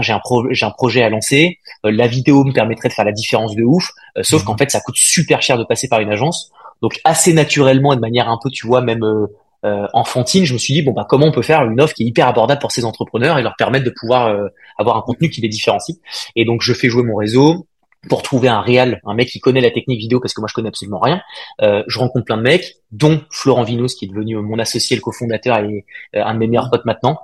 j'ai 0.00 0.12
un, 0.12 0.20
j'ai 0.50 0.66
un 0.66 0.70
projet 0.70 1.02
à 1.02 1.10
lancer, 1.10 1.58
la 1.84 2.08
vidéo 2.08 2.42
me 2.44 2.52
permettrait 2.52 2.88
de 2.88 2.94
faire 2.94 3.04
la 3.04 3.12
différence 3.12 3.54
de 3.54 3.62
ouf, 3.62 3.90
sauf 4.22 4.42
qu'en 4.42 4.56
fait, 4.56 4.70
ça 4.70 4.80
coûte 4.80 4.96
super 4.96 5.42
cher 5.42 5.58
de 5.58 5.64
passer 5.64 5.88
par 5.88 6.00
une 6.00 6.10
agence. 6.10 6.50
Donc 6.82 7.00
assez 7.04 7.32
naturellement 7.32 7.92
et 7.92 7.96
de 7.96 8.00
manière 8.00 8.28
un 8.28 8.38
peu, 8.42 8.50
tu 8.50 8.66
vois, 8.66 8.82
même 8.82 9.04
euh, 9.04 9.26
euh, 9.64 9.86
enfantine, 9.92 10.44
je 10.44 10.52
me 10.52 10.58
suis 10.58 10.74
dit 10.74 10.82
bon 10.82 10.90
bah 10.90 11.06
comment 11.08 11.26
on 11.26 11.32
peut 11.32 11.42
faire 11.42 11.62
une 11.62 11.80
offre 11.80 11.94
qui 11.94 12.02
est 12.02 12.06
hyper 12.06 12.26
abordable 12.26 12.60
pour 12.60 12.72
ces 12.72 12.84
entrepreneurs 12.84 13.38
et 13.38 13.42
leur 13.42 13.54
permettre 13.56 13.84
de 13.84 13.94
pouvoir 13.96 14.26
euh, 14.26 14.48
avoir 14.76 14.96
un 14.96 15.02
contenu 15.02 15.30
qui 15.30 15.40
les 15.40 15.48
différencie. 15.48 15.98
Et 16.34 16.44
donc 16.44 16.62
je 16.62 16.74
fais 16.74 16.88
jouer 16.88 17.04
mon 17.04 17.14
réseau 17.14 17.68
pour 18.08 18.22
trouver 18.22 18.48
un 18.48 18.60
réal, 18.60 19.00
un 19.06 19.14
mec 19.14 19.28
qui 19.28 19.38
connaît 19.38 19.60
la 19.60 19.70
technique 19.70 20.00
vidéo 20.00 20.18
parce 20.18 20.34
que 20.34 20.40
moi 20.40 20.48
je 20.48 20.54
connais 20.54 20.66
absolument 20.66 20.98
rien. 20.98 21.22
je 21.60 21.98
rencontre 22.00 22.24
plein 22.24 22.36
de 22.36 22.42
mecs, 22.42 22.78
dont 22.90 23.22
Florent 23.30 23.62
Vinos 23.62 23.94
qui 23.94 24.06
est 24.06 24.08
devenu 24.08 24.34
mon 24.38 24.58
associé, 24.58 24.96
le 24.96 25.02
cofondateur 25.02 25.58
et 25.58 25.84
un 26.12 26.34
de 26.34 26.38
mes 26.40 26.48
meilleurs 26.48 26.68
potes 26.68 26.84
maintenant, 26.84 27.20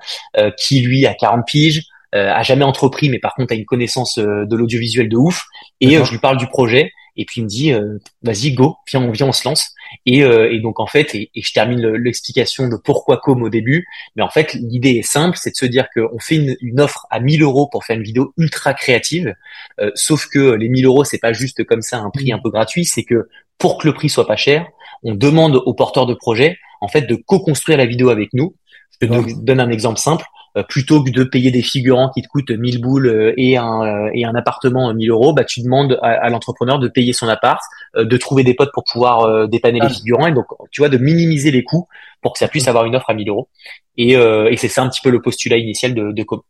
qui 0.57 0.81
lui 0.83 1.05
a 1.05 1.15
40 1.15 1.45
piges. 1.45 1.83
a 2.13 2.45
jamais 2.45 2.63
entrepris, 2.63 3.09
mais 3.09 3.19
par 3.19 3.35
contre 3.35 3.55
a 3.55 3.57
une 3.57 3.65
connaissance 3.65 4.21
de 4.21 4.57
l'audiovisuel 4.57 5.09
de 5.09 5.17
ouf. 5.17 5.47
Et 5.81 5.97
je 5.97 6.11
lui 6.13 6.19
parle 6.19 6.37
du 6.37 6.47
projet 6.47 6.93
et 7.19 7.25
puis 7.25 7.41
il 7.41 7.45
me 7.45 7.49
dit 7.49 7.73
euh, 7.73 7.99
vas-y 8.23 8.53
go 8.53 8.77
viens 8.89 9.03
on 9.03 9.11
vient 9.11 9.27
on 9.27 9.33
se 9.33 9.47
lance. 9.47 9.75
Et, 10.07 10.23
euh, 10.23 10.51
et 10.51 10.61
donc 10.61 10.81
en 10.81 10.87
fait 10.87 11.15
et, 11.15 11.31
je 11.35 11.53
termine 11.53 11.87
l'explication 11.87 12.69
de 12.69 12.77
pourquoi 12.77 13.19
comme 13.19 13.43
au 13.43 13.51
début. 13.51 13.87
Mais 14.17 14.23
en 14.23 14.31
fait 14.31 14.55
l'idée 14.55 14.93
est 14.93 15.03
simple 15.03 15.37
c'est 15.41 15.51
de 15.51 15.57
se 15.57 15.67
dire 15.67 15.89
qu'on 15.95 16.19
fait 16.19 16.37
une, 16.37 16.57
une, 16.61 16.81
offre 16.81 17.07
à 17.11 17.21
1000 17.21 17.43
euros 17.43 17.69
pour 17.71 17.85
faire 17.85 17.97
une 17.97 18.05
vidéo 18.05 18.33
ultra 18.39 18.73
créative. 18.73 19.35
Euh, 19.81 19.91
sauf 19.95 20.27
que 20.27 20.53
les 20.53 20.69
1000 20.69 20.87
euros 20.87 21.05
c'est 21.05 21.19
pas 21.19 21.33
juste 21.33 21.65
comme 21.65 21.83
ça 21.83 21.99
un 21.99 22.11
prix 22.11 22.33
un 22.33 22.39
peu 22.39 22.51
gratuit 22.51 22.85
c'est 22.85 23.05
que 23.05 23.29
pour 23.59 23.79
que 23.79 23.89
le 23.89 23.93
prix 23.93 24.09
soit 24.09 24.27
pas 24.27 24.37
cher 24.37 24.67
on 25.03 25.15
demande 25.15 25.57
aux 25.57 25.75
porteurs 25.75 26.07
de 26.07 26.15
projet 26.15 26.57
en 26.81 26.89
fait 26.89 27.03
de 27.03 27.17
co-construire 27.17 27.79
la 27.79 27.87
vidéo 27.87 28.09
avec 28.09 28.33
nous. 28.33 28.55
Je 29.01 29.07
te 29.07 29.41
donne 29.41 29.61
un 29.61 29.71
exemple 29.71 29.99
simple 29.99 30.25
plutôt 30.63 31.03
que 31.03 31.11
de 31.11 31.25
payer 31.25 31.51
des 31.51 31.63
figurants 31.63 32.11
qui 32.11 32.23
te 32.23 32.29
coûtent 32.29 32.51
1000 32.51 32.81
boules 32.81 33.07
euh, 33.07 33.35
et 33.37 33.57
un, 33.57 33.83
euh, 33.83 34.11
et 34.15 34.25
un 34.25 34.35
appartement 34.35 34.93
1000 34.93 35.11
euros, 35.11 35.33
bah, 35.33 35.45
tu 35.45 35.63
demandes 35.63 35.99
à, 36.03 36.29
l'entrepreneur 36.31 36.79
de 36.79 36.89
payer 36.89 37.13
son 37.13 37.29
appart, 37.29 37.61
de 37.97 38.17
trouver 38.17 38.45
des 38.45 38.55
potes 38.55 38.71
pour 38.73 38.85
pouvoir 38.85 39.49
dépanner 39.49 39.81
les 39.81 39.87
ah. 39.87 39.91
figurants 39.91 40.27
et 40.27 40.33
donc, 40.33 40.47
tu 40.71 40.81
vois, 40.81 40.89
de 40.89 40.99
minimiser 40.99 41.51
les 41.51 41.65
coûts 41.65 41.89
pour 42.23 42.33
que 42.33 42.39
ça 42.39 42.49
puisse 42.49 42.69
avoir 42.69 42.85
une 42.85 42.97
offre 42.97 43.11
à 43.11 43.15
1000 43.15 43.29
euros. 43.29 43.49
Et, 43.97 44.13
et 44.13 44.57
c'est 44.57 44.69
ça 44.69 44.83
un 44.83 44.89
petit 44.89 45.01
peu 45.03 45.11
le 45.11 45.21
postulat 45.21 45.57
initial 45.57 45.95
de, 45.95 46.13
de 46.13 46.23
Com. 46.23 46.41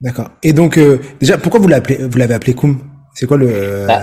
D'accord. 0.00 0.28
Et 0.42 0.52
donc, 0.52 0.78
déjà, 1.20 1.38
pourquoi 1.38 1.60
vous 1.60 1.68
l'appelez, 1.68 1.96
vous 1.96 2.18
l'avez 2.18 2.34
appelé 2.34 2.54
Com? 2.54 2.80
C'est 3.14 3.26
quoi 3.26 3.36
le... 3.36 3.86
Bah, 3.86 4.02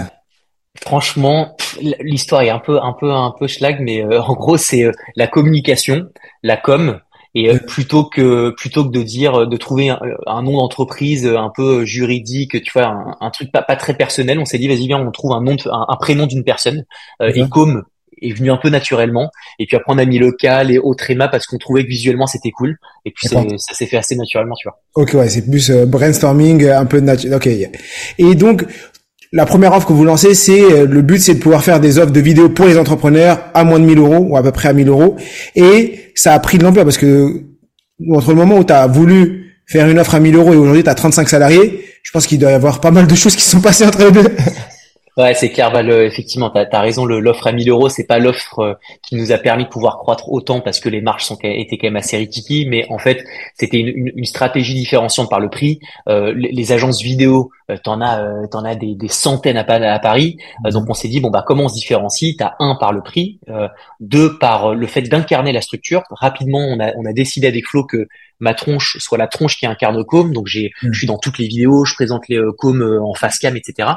franchement, 0.81 1.55
l'histoire 2.01 2.41
est 2.41 2.49
un 2.49 2.59
peu, 2.59 2.79
un 2.81 2.93
peu, 2.93 3.11
un 3.11 3.33
peu 3.37 3.47
schlag, 3.47 3.77
mais 3.81 4.03
en 4.03 4.33
gros, 4.33 4.57
c'est 4.57 4.91
la 5.15 5.27
communication, 5.27 6.07
la 6.43 6.57
com, 6.57 6.99
et 7.35 7.49
euh, 7.49 7.57
plutôt 7.57 8.03
que 8.05 8.51
plutôt 8.51 8.85
que 8.85 8.91
de 8.91 9.01
dire 9.01 9.41
euh, 9.41 9.45
de 9.45 9.57
trouver 9.57 9.89
un, 9.89 10.41
nom 10.43 10.57
d'entreprise 10.57 11.25
un 11.25 11.51
peu 11.55 11.85
juridique, 11.85 12.61
tu 12.61 12.71
vois, 12.71 12.85
un, 12.85 13.17
un 13.19 13.29
truc 13.31 13.51
pas, 13.51 13.61
pas 13.61 13.75
très 13.75 13.95
personnel, 13.95 14.39
on 14.39 14.45
s'est 14.45 14.59
dit 14.59 14.67
vas-y 14.67 14.87
viens, 14.87 14.99
on 14.99 15.11
trouve 15.11 15.33
un 15.33 15.41
nom, 15.41 15.55
un, 15.65 15.95
prénom 15.97 16.27
d'une 16.27 16.43
personne. 16.43 16.85
Euh, 17.21 17.31
et 17.33 17.47
comme 17.49 17.83
est 18.21 18.31
venu 18.31 18.51
un 18.51 18.57
peu 18.57 18.69
naturellement. 18.69 19.31
Et 19.59 19.65
puis 19.65 19.75
après, 19.75 19.91
on 19.93 19.97
a 19.97 20.05
mis 20.05 20.17
local 20.17 20.71
et 20.71 20.79
autre 20.79 21.03
Tréma 21.03 21.27
parce 21.27 21.45
qu'on 21.45 21.57
trouvait 21.57 21.83
que 21.83 21.89
visuellement 21.89 22.27
c'était 22.27 22.51
cool. 22.51 22.77
Et 23.03 23.11
puis 23.11 23.27
ça 23.27 23.43
s'est 23.57 23.85
fait 23.85 23.97
assez 23.97 24.15
naturellement, 24.15 24.55
tu 24.55 24.67
vois. 24.67 24.79
Ok, 24.95 25.13
ouais, 25.15 25.27
c'est 25.27 25.49
plus 25.49 25.71
brainstorming, 25.71 26.69
un 26.69 26.85
peu 26.85 27.01
naturel. 27.01 27.35
Ok. 27.35 27.47
Et 27.47 28.35
donc, 28.35 28.65
la 29.33 29.47
première 29.47 29.73
offre 29.73 29.87
que 29.87 29.93
vous 29.93 30.05
lancez, 30.05 30.35
c'est 30.35 30.61
euh, 30.61 30.85
le 30.85 31.01
but, 31.01 31.17
c'est 31.17 31.33
de 31.33 31.39
pouvoir 31.39 31.63
faire 31.63 31.79
des 31.79 31.97
offres 31.97 32.11
de 32.11 32.19
vidéos 32.19 32.49
pour 32.49 32.67
les 32.67 32.77
entrepreneurs 32.77 33.39
à 33.55 33.63
moins 33.63 33.79
de 33.79 33.85
1000 33.85 33.97
euros 33.97 34.27
ou 34.29 34.37
à 34.37 34.43
peu 34.43 34.51
près 34.51 34.69
à 34.69 34.73
1000 34.73 34.87
euros. 34.87 35.15
Et 35.55 36.11
ça 36.13 36.33
a 36.33 36.39
pris 36.39 36.59
de 36.59 36.63
l'ampleur 36.63 36.85
parce 36.85 36.99
que 36.99 37.41
entre 38.11 38.29
le 38.29 38.35
moment 38.35 38.57
où 38.59 38.63
tu 38.63 38.73
as 38.73 38.85
voulu 38.85 39.57
faire 39.65 39.89
une 39.89 39.97
offre 39.97 40.13
à 40.13 40.19
1000 40.19 40.35
euros 40.35 40.53
et 40.53 40.55
aujourd'hui 40.55 40.83
tu 40.83 40.89
as 40.89 40.93
35 40.95 41.27
salariés, 41.27 41.83
je 42.03 42.11
pense 42.11 42.27
qu'il 42.27 42.37
doit 42.37 42.51
y 42.51 42.53
avoir 42.53 42.79
pas 42.79 42.91
mal 42.91 43.07
de 43.07 43.15
choses 43.15 43.35
qui 43.35 43.43
sont 43.43 43.59
passées 43.59 43.85
entre 43.85 44.05
les 44.05 44.11
deux. 44.11 44.23
Ouais, 45.15 45.35
c'est 45.35 45.51
clair. 45.51 45.71
Bah, 45.71 45.83
effectivement, 45.83 46.49
tu 46.49 46.57
as, 46.57 46.81
raison. 46.81 47.05
L'offre 47.05 47.45
à 47.45 47.51
1000 47.51 47.69
euros, 47.69 47.87
c'est 47.87 48.07
pas 48.07 48.17
l'offre 48.17 48.59
euh, 48.59 48.73
qui 49.03 49.15
nous 49.15 49.31
a 49.31 49.37
permis 49.37 49.65
de 49.65 49.69
pouvoir 49.69 49.99
croître 49.99 50.31
autant 50.31 50.59
parce 50.59 50.79
que 50.79 50.89
les 50.89 51.01
marges 51.01 51.23
sont, 51.23 51.37
étaient 51.43 51.77
quand 51.77 51.87
même 51.87 51.97
assez 51.97 52.17
rikiki. 52.17 52.65
Mais 52.67 52.87
en 52.89 52.97
fait, 52.97 53.23
c'était 53.53 53.77
une, 53.77 54.25
stratégie 54.25 54.73
différenciante 54.73 55.29
par 55.29 55.39
le 55.39 55.49
prix. 55.49 55.79
Euh, 56.07 56.33
les, 56.35 56.71
agences 56.71 57.03
vidéo, 57.03 57.51
euh, 57.69 57.77
t'en 57.83 58.01
as, 58.01 58.21
euh, 58.21 58.47
t'en 58.47 58.63
as 58.63 58.75
des, 58.75 58.95
des, 58.95 59.07
centaines 59.07 59.57
à, 59.57 59.63
à 59.63 59.99
Paris. 59.99 60.37
Euh, 60.65 60.71
donc 60.71 60.89
on 60.89 60.93
s'est 60.93 61.07
dit 61.07 61.19
bon 61.19 61.29
bah 61.29 61.43
comment 61.45 61.65
on 61.65 61.69
se 61.69 61.75
différencie? 61.75 62.35
T'as 62.37 62.53
un 62.59 62.75
par 62.75 62.93
le 62.93 63.01
prix, 63.01 63.39
deux 63.99 64.37
par 64.37 64.73
le 64.73 64.87
fait 64.87 65.03
d'incarner 65.03 65.51
la 65.51 65.61
structure. 65.61 66.03
Rapidement, 66.09 66.59
on 66.59 66.79
a, 66.79 66.93
on 66.97 67.05
a 67.05 67.13
décidé 67.13 67.47
avec 67.47 67.65
Flo 67.67 67.85
que 67.85 68.07
ma 68.39 68.53
tronche 68.53 68.97
soit 68.99 69.17
la 69.17 69.27
tronche 69.27 69.57
qui 69.57 69.65
incarne 69.65 70.03
Com. 70.03 70.33
Donc 70.33 70.47
j'ai, 70.47 70.71
mm. 70.81 70.91
je 70.91 70.97
suis 70.97 71.07
dans 71.07 71.17
toutes 71.17 71.37
les 71.37 71.47
vidéos, 71.47 71.85
je 71.85 71.93
présente 71.95 72.27
les 72.27 72.39
Com 72.57 72.81
en 72.81 73.13
face 73.13 73.39
cam, 73.39 73.55
etc 73.55 73.93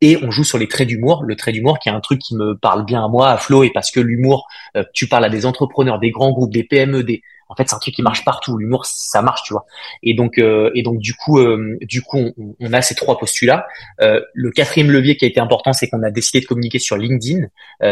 et 0.00 0.18
on 0.22 0.30
joue 0.30 0.44
sur 0.44 0.58
les 0.58 0.68
traits 0.68 0.88
d'humour. 0.88 1.24
Le 1.24 1.36
trait 1.36 1.52
d'humour 1.52 1.78
qui 1.78 1.88
est 1.88 1.92
un 1.92 2.00
truc 2.00 2.20
qui 2.20 2.36
me 2.36 2.56
parle 2.56 2.84
bien 2.84 3.04
à 3.04 3.08
moi, 3.08 3.30
à 3.30 3.36
Flo, 3.36 3.64
et 3.64 3.70
parce 3.70 3.90
que 3.90 4.00
l'humour, 4.00 4.46
euh, 4.76 4.84
tu 4.94 5.08
parles 5.08 5.24
à 5.24 5.30
des 5.30 5.46
entrepreneurs, 5.46 5.98
des 5.98 6.10
grands 6.10 6.32
groupes, 6.32 6.52
des 6.52 6.64
PME, 6.64 7.02
des 7.02 7.22
en 7.48 7.54
fait, 7.54 7.68
c'est 7.68 7.74
un 7.74 7.78
truc 7.78 7.94
qui 7.94 8.02
marche 8.02 8.24
partout. 8.24 8.56
L'humour, 8.56 8.84
ça 8.86 9.22
marche, 9.22 9.42
tu 9.44 9.52
vois. 9.52 9.66
Et 10.02 10.14
donc, 10.14 10.38
euh, 10.38 10.70
et 10.74 10.82
donc, 10.82 10.98
du 10.98 11.14
coup, 11.14 11.38
euh, 11.38 11.76
du 11.82 12.02
coup, 12.02 12.32
on, 12.60 12.72
a 12.72 12.82
ces 12.82 12.94
trois 12.94 13.18
postulats. 13.18 13.66
le 13.98 14.50
quatrième 14.50 14.90
levier 14.90 15.16
qui 15.16 15.24
a 15.24 15.28
été 15.28 15.40
important, 15.40 15.72
c'est 15.72 15.88
qu'on 15.88 16.02
a 16.02 16.10
décidé 16.10 16.40
de 16.40 16.46
communiquer 16.46 16.78
sur 16.78 16.96
LinkedIn. 16.96 17.46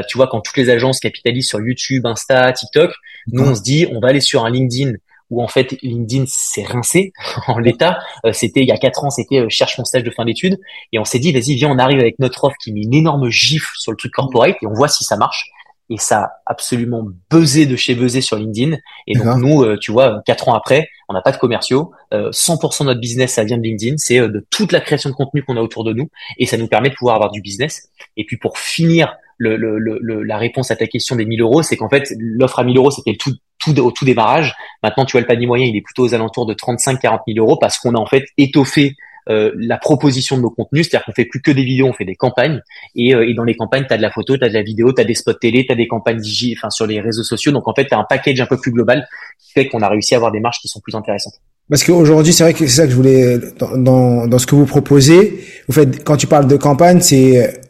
tu 0.08 0.18
vois, 0.18 0.28
quand 0.28 0.40
toutes 0.40 0.56
les 0.56 0.70
agences 0.70 1.00
capitalisent 1.00 1.48
sur 1.48 1.60
YouTube, 1.60 2.06
Insta, 2.06 2.52
TikTok, 2.52 2.92
nous, 3.28 3.42
on 3.44 3.54
se 3.54 3.62
dit, 3.62 3.86
on 3.92 4.00
va 4.00 4.08
aller 4.08 4.20
sur 4.20 4.44
un 4.44 4.50
LinkedIn 4.50 4.92
où 5.30 5.42
en 5.42 5.48
fait 5.48 5.76
LinkedIn 5.82 6.25
s'est 6.26 6.64
rincé 6.64 7.12
en 7.46 7.58
l'état. 7.58 7.98
Euh, 8.25 8.32
c'était 8.32 8.60
il 8.60 8.68
y 8.68 8.72
a 8.72 8.78
quatre 8.78 9.04
ans, 9.04 9.10
c'était 9.10 9.40
euh, 9.40 9.48
cherche 9.48 9.78
mon 9.78 9.84
stage 9.84 10.04
de 10.04 10.10
fin 10.10 10.25
d'études 10.25 10.58
et 10.92 10.98
on 10.98 11.04
s'est 11.04 11.18
dit 11.18 11.32
vas-y 11.32 11.54
viens 11.54 11.70
on 11.70 11.78
arrive 11.78 11.98
avec 11.98 12.18
notre 12.18 12.44
offre 12.44 12.56
qui 12.62 12.72
met 12.72 12.82
une 12.82 12.94
énorme 12.94 13.28
gifle 13.28 13.72
sur 13.76 13.92
le 13.92 13.96
truc 13.96 14.12
corporate 14.12 14.56
et 14.62 14.66
on 14.66 14.72
voit 14.72 14.88
si 14.88 15.04
ça 15.04 15.16
marche. 15.16 15.50
Et 15.88 15.99
ça 15.99 16.23
a 16.23 16.31
absolument 16.47 17.05
buzzé 17.31 17.66
de 17.66 17.76
chez 17.76 17.95
buzzé 17.95 18.21
sur 18.21 18.37
LinkedIn. 18.37 18.76
Et 19.07 19.14
donc 19.14 19.38
nous, 19.38 19.62
euh, 19.62 19.76
tu 19.81 19.93
vois, 19.93 20.21
quatre 20.26 20.49
ans 20.49 20.55
après, 20.55 20.88
on 21.09 21.14
n'a 21.14 21.23
pas 21.23 21.33
de 21.33 21.37
commerciaux. 21.37 21.93
100% 22.12 22.81
de 22.81 22.87
notre 22.87 23.00
business, 23.00 23.35
ça 23.35 23.45
vient 23.45 23.57
de 23.57 23.62
LinkedIn. 23.62 23.97
C'est 23.99 24.19
de 24.19 24.45
toute 24.50 24.73
la 24.73 24.81
création 24.81 25.11
de 25.11 25.14
contenu 25.14 25.45
qu'on 25.45 25.57
a 25.57 25.61
autour 25.61 25.85
de 25.85 25.93
nous. 25.93 26.09
Et 26.38 26.47
ça 26.47 26.57
nous 26.57 26.66
permet 26.66 26.90
de 26.90 26.95
pouvoir 26.95 27.14
avoir 27.14 27.31
du 27.31 27.40
business. 27.40 27.90
Et 28.16 28.25
puis 28.25 28.37
pour 28.37 28.59
finir 28.59 29.14
le, 29.38 29.57
le, 29.57 29.78
le, 29.78 30.23
la 30.23 30.38
réponse 30.38 30.71
à 30.71 30.76
ta 30.76 30.87
question 30.87 31.16
des 31.16 31.25
1000 31.25 31.40
euros, 31.43 31.62
c'est 31.62 31.76
qu'en 31.76 31.88
fait, 31.88 32.12
l'offre 32.19 32.59
à 32.59 32.64
1000 32.64 32.76
euros, 32.76 32.90
c'était 32.90 33.16
tout, 33.16 33.35
tout, 33.59 33.78
au 33.78 33.90
tout 33.90 34.05
démarrage. 34.05 34.55
Maintenant, 34.83 35.05
tu 35.05 35.12
vois, 35.12 35.21
le 35.21 35.26
panier 35.26 35.47
moyen, 35.47 35.66
il 35.66 35.76
est 35.76 35.83
plutôt 35.83 36.05
aux 36.05 36.14
alentours 36.14 36.47
de 36.47 36.55
35-40 36.55 37.21
000 37.28 37.45
euros 37.45 37.57
parce 37.61 37.78
qu'on 37.78 37.95
a 37.95 37.99
en 37.99 38.07
fait 38.07 38.25
étoffé 38.38 38.95
euh, 39.28 39.52
la 39.56 39.76
proposition 39.76 40.37
de 40.37 40.42
nos 40.42 40.50
contenus, 40.50 40.88
c'est-à-dire 40.88 41.04
qu'on 41.04 41.12
fait 41.12 41.25
plus 41.25 41.42
que 41.42 41.50
des 41.50 41.64
vidéos, 41.64 41.87
on 41.88 41.92
fait 41.92 42.04
des 42.04 42.14
campagnes 42.14 42.61
et, 42.95 43.14
euh, 43.14 43.28
et 43.28 43.35
dans 43.35 43.42
les 43.42 43.56
campagnes, 43.56 43.85
tu 43.87 43.92
as 43.92 43.97
de 43.97 44.02
la 44.02 44.11
photo, 44.11 44.37
tu 44.37 44.45
as 44.45 44.49
de 44.49 44.54
la 44.54 44.62
vidéo, 44.62 44.92
tu 44.92 45.00
as 45.00 45.04
des 45.04 45.14
spots 45.14 45.33
télé, 45.35 45.66
tu 45.66 45.73
as 45.73 45.76
des 45.76 45.88
campagnes 45.88 46.18
digi, 46.18 46.54
enfin 46.56 46.71
sur 46.71 46.87
les 46.87 47.00
réseaux 47.00 47.25
sociaux. 47.25 47.50
Donc 47.52 47.66
en 47.66 47.75
fait, 47.75 47.87
tu 47.87 47.95
as 47.95 47.99
un 47.99 48.06
package 48.09 48.40
un 48.40 48.47
peu 48.47 48.56
plus 48.56 48.71
global 48.71 49.06
qui 49.38 49.52
fait 49.52 49.66
qu'on 49.66 49.80
a 49.80 49.88
réussi 49.88 50.14
à 50.14 50.18
avoir 50.18 50.30
des 50.30 50.40
marges 50.40 50.59
qui 50.61 50.68
sont 50.68 50.80
plus 50.80 50.95
intéressantes. 50.95 51.35
Parce 51.68 51.83
qu'aujourd'hui, 51.83 52.33
c'est 52.33 52.45
vrai 52.45 52.52
que 52.52 52.61
c'est 52.61 52.76
ça 52.76 52.85
que 52.85 52.90
je 52.90 52.97
voulais 52.97 53.38
dans, 53.59 54.28
dans, 54.28 54.38
ce 54.38 54.47
que 54.47 54.54
vous 54.54 54.66
proposez. 54.66 55.40
Vous 55.66 55.75
faites 55.75 56.04
quand 56.04 56.16
tu 56.16 56.28
parles 56.28 56.47
de 56.47 56.56
campagne, 56.56 57.00
c'est 57.00 57.61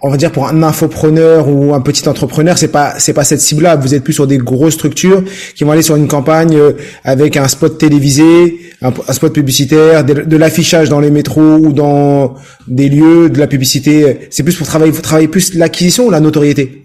on 0.00 0.10
va 0.10 0.16
dire 0.16 0.32
pour 0.32 0.48
un 0.48 0.62
infopreneur 0.62 1.48
ou 1.48 1.74
un 1.74 1.80
petit 1.80 2.08
entrepreneur, 2.08 2.56
c'est 2.56 2.72
pas 2.72 2.98
c'est 2.98 3.12
pas 3.12 3.24
cette 3.24 3.40
cible-là. 3.40 3.76
Vous 3.76 3.94
êtes 3.94 4.02
plus 4.02 4.12
sur 4.12 4.26
des 4.26 4.38
grosses 4.38 4.74
structures 4.74 5.22
qui 5.54 5.64
vont 5.64 5.72
aller 5.72 5.82
sur 5.82 5.96
une 5.96 6.08
campagne 6.08 6.56
euh, 6.56 6.72
avec 7.04 7.36
un 7.36 7.48
spot 7.48 7.78
télévisé, 7.78 8.58
un, 8.82 9.12
spot 9.12 9.32
publicitaire, 9.32 10.04
de, 10.04 10.36
l'affichage 10.36 10.88
dans 10.88 11.00
les 11.00 11.10
métros 11.10 11.56
ou 11.56 11.72
dans 11.72 12.34
des 12.68 12.88
lieux, 12.88 13.30
de 13.30 13.38
la 13.38 13.46
publicité. 13.46 14.28
C'est 14.30 14.42
plus 14.42 14.56
pour 14.56 14.66
travailler, 14.66 14.92
vous 14.92 15.02
travaillez 15.02 15.28
plus 15.28 15.54
l'acquisition 15.54 16.06
ou 16.06 16.10
la 16.10 16.20
notoriété? 16.20 16.82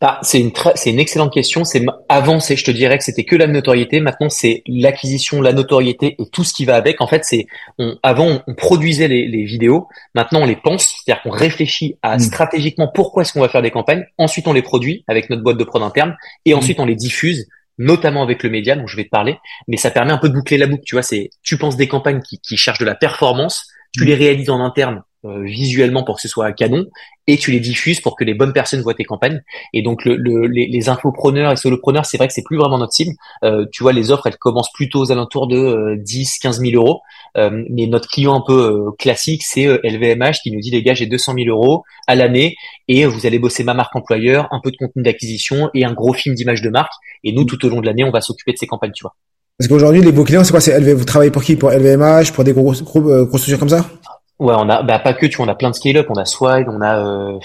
Bah, 0.00 0.18
c'est 0.22 0.40
une 0.40 0.50
c'est 0.76 0.88
une 0.88 0.98
excellente 0.98 1.30
question. 1.30 1.62
C'est 1.64 1.84
avant, 2.08 2.40
c'est 2.40 2.56
je 2.56 2.64
te 2.64 2.70
dirais 2.70 2.96
que 2.96 3.04
c'était 3.04 3.24
que 3.24 3.36
la 3.36 3.46
notoriété. 3.46 4.00
Maintenant, 4.00 4.30
c'est 4.30 4.62
l'acquisition, 4.66 5.42
la 5.42 5.52
notoriété 5.52 6.16
et 6.18 6.26
tout 6.32 6.42
ce 6.42 6.54
qui 6.54 6.64
va 6.64 6.76
avec. 6.76 7.02
En 7.02 7.06
fait, 7.06 7.22
c'est 7.26 7.46
avant 8.02 8.42
on, 8.46 8.54
produisait 8.54 9.08
les, 9.08 9.28
les, 9.28 9.44
vidéos. 9.44 9.88
Maintenant, 10.14 10.40
on 10.40 10.46
les 10.46 10.56
pense, 10.56 10.94
c'est-à-dire 11.04 11.22
qu'on 11.22 11.30
réfléchit 11.30 11.98
à 12.00 12.16
mm. 12.16 12.20
stratégiquement 12.20 12.88
pourquoi 12.92 13.24
est-ce 13.24 13.34
qu'on 13.34 13.42
va 13.42 13.50
faire 13.50 13.60
des 13.60 13.70
campagnes. 13.70 14.06
Ensuite, 14.16 14.48
on 14.48 14.54
les 14.54 14.62
produit 14.62 15.04
avec 15.06 15.28
notre 15.28 15.42
boîte 15.42 15.58
de 15.58 15.64
prod 15.64 15.82
interne 15.82 16.16
et 16.46 16.54
mm. 16.54 16.56
ensuite 16.56 16.80
on 16.80 16.86
les 16.86 16.96
diffuse 16.96 17.46
notamment 17.80 18.22
avec 18.22 18.42
le 18.42 18.50
média 18.50 18.76
dont 18.76 18.86
je 18.86 18.94
vais 18.94 19.04
te 19.04 19.08
parler, 19.08 19.38
mais 19.66 19.78
ça 19.78 19.90
permet 19.90 20.12
un 20.12 20.18
peu 20.18 20.28
de 20.28 20.34
boucler 20.34 20.58
la 20.58 20.66
boucle. 20.66 20.84
Tu 20.84 20.94
vois, 20.94 21.02
c'est 21.02 21.30
tu 21.42 21.56
penses 21.56 21.76
des 21.76 21.88
campagnes 21.88 22.20
qui, 22.20 22.38
qui 22.38 22.56
cherchent 22.56 22.78
de 22.78 22.84
la 22.84 22.94
performance, 22.94 23.66
tu 23.92 24.02
mm. 24.02 24.06
les 24.06 24.14
réalises 24.14 24.50
en 24.50 24.60
interne 24.60 25.02
euh, 25.24 25.42
visuellement 25.42 26.02
pour 26.02 26.16
que 26.16 26.22
ce 26.22 26.28
soit 26.28 26.50
canon 26.52 26.86
et 27.26 27.36
tu 27.36 27.50
les 27.50 27.60
diffuses 27.60 28.00
pour 28.00 28.16
que 28.16 28.24
les 28.24 28.34
bonnes 28.34 28.52
personnes 28.52 28.80
voient 28.80 28.94
tes 28.94 29.04
campagnes. 29.04 29.42
Et 29.72 29.82
donc 29.82 30.04
le, 30.04 30.16
les, 30.46 30.66
les, 30.66 30.88
infopreneurs 30.88 31.52
et 31.52 31.56
solopreneurs 31.56 32.06
c'est 32.06 32.16
vrai 32.16 32.26
que 32.26 32.32
c'est 32.32 32.42
plus 32.42 32.56
vraiment 32.56 32.78
notre 32.78 32.92
cible. 32.92 33.12
Euh, 33.44 33.66
tu 33.70 33.82
vois 33.82 33.92
les 33.92 34.10
offres 34.10 34.26
elles 34.26 34.36
commencent 34.36 34.72
plutôt 34.72 35.00
aux 35.00 35.12
alentours 35.12 35.46
de 35.46 35.96
10 35.98 36.38
15 36.38 36.60
000 36.60 36.72
euros. 36.74 37.00
Euh, 37.36 37.64
mais 37.70 37.86
notre 37.86 38.08
client 38.08 38.34
un 38.34 38.42
peu 38.44 38.88
euh, 38.88 38.90
classique 38.98 39.42
c'est 39.44 39.66
LVMH 39.66 40.40
qui 40.42 40.50
nous 40.50 40.60
dit 40.60 40.70
les 40.70 40.82
gars 40.82 40.94
j'ai 40.94 41.06
200 41.06 41.34
000 41.34 41.48
euros 41.48 41.84
à 42.08 42.16
l'année 42.16 42.56
et 42.88 43.06
vous 43.06 43.26
allez 43.26 43.38
bosser 43.38 43.62
ma 43.62 43.74
marque 43.74 43.94
employeur 43.94 44.48
un 44.50 44.60
peu 44.60 44.72
de 44.72 44.76
contenu 44.76 45.02
d'acquisition 45.02 45.70
et 45.74 45.84
un 45.84 45.92
gros 45.92 46.12
film 46.12 46.34
d'image 46.34 46.62
de 46.62 46.70
marque. 46.70 46.92
Et 47.22 47.32
nous 47.32 47.44
tout 47.44 47.64
au 47.64 47.68
long 47.68 47.80
de 47.80 47.86
l'année 47.86 48.04
on 48.04 48.10
va 48.10 48.20
s'occuper 48.20 48.52
de 48.52 48.58
ces 48.58 48.66
campagnes 48.66 48.92
tu 48.94 49.02
vois. 49.02 49.14
Parce 49.58 49.68
qu'aujourd'hui 49.68 50.00
les 50.00 50.10
beaux 50.10 50.24
clients 50.24 50.42
c'est 50.42 50.50
quoi? 50.50 50.60
C'est 50.60 50.78
LV 50.80 50.94
vous 50.94 51.04
travaillez 51.04 51.30
pour 51.30 51.44
qui? 51.44 51.54
Pour 51.54 51.70
LVMH 51.70 52.32
pour 52.32 52.42
des 52.42 52.52
gros 52.52 52.72
gros, 52.72 53.00
gros 53.02 53.38
comme 53.58 53.68
ça? 53.68 53.86
Ouais, 54.40 54.54
on 54.56 54.70
a 54.70 54.82
bah 54.82 54.98
pas 54.98 55.12
que 55.12 55.26
tu 55.26 55.36
vois, 55.36 55.44
on 55.44 55.48
a 55.50 55.54
plein 55.54 55.68
de 55.68 55.74
scale-up, 55.74 56.06
on 56.08 56.14
a 56.14 56.24
Swide, 56.24 56.66
on 56.66 56.80
a 56.80 56.98
euh, 56.98 57.38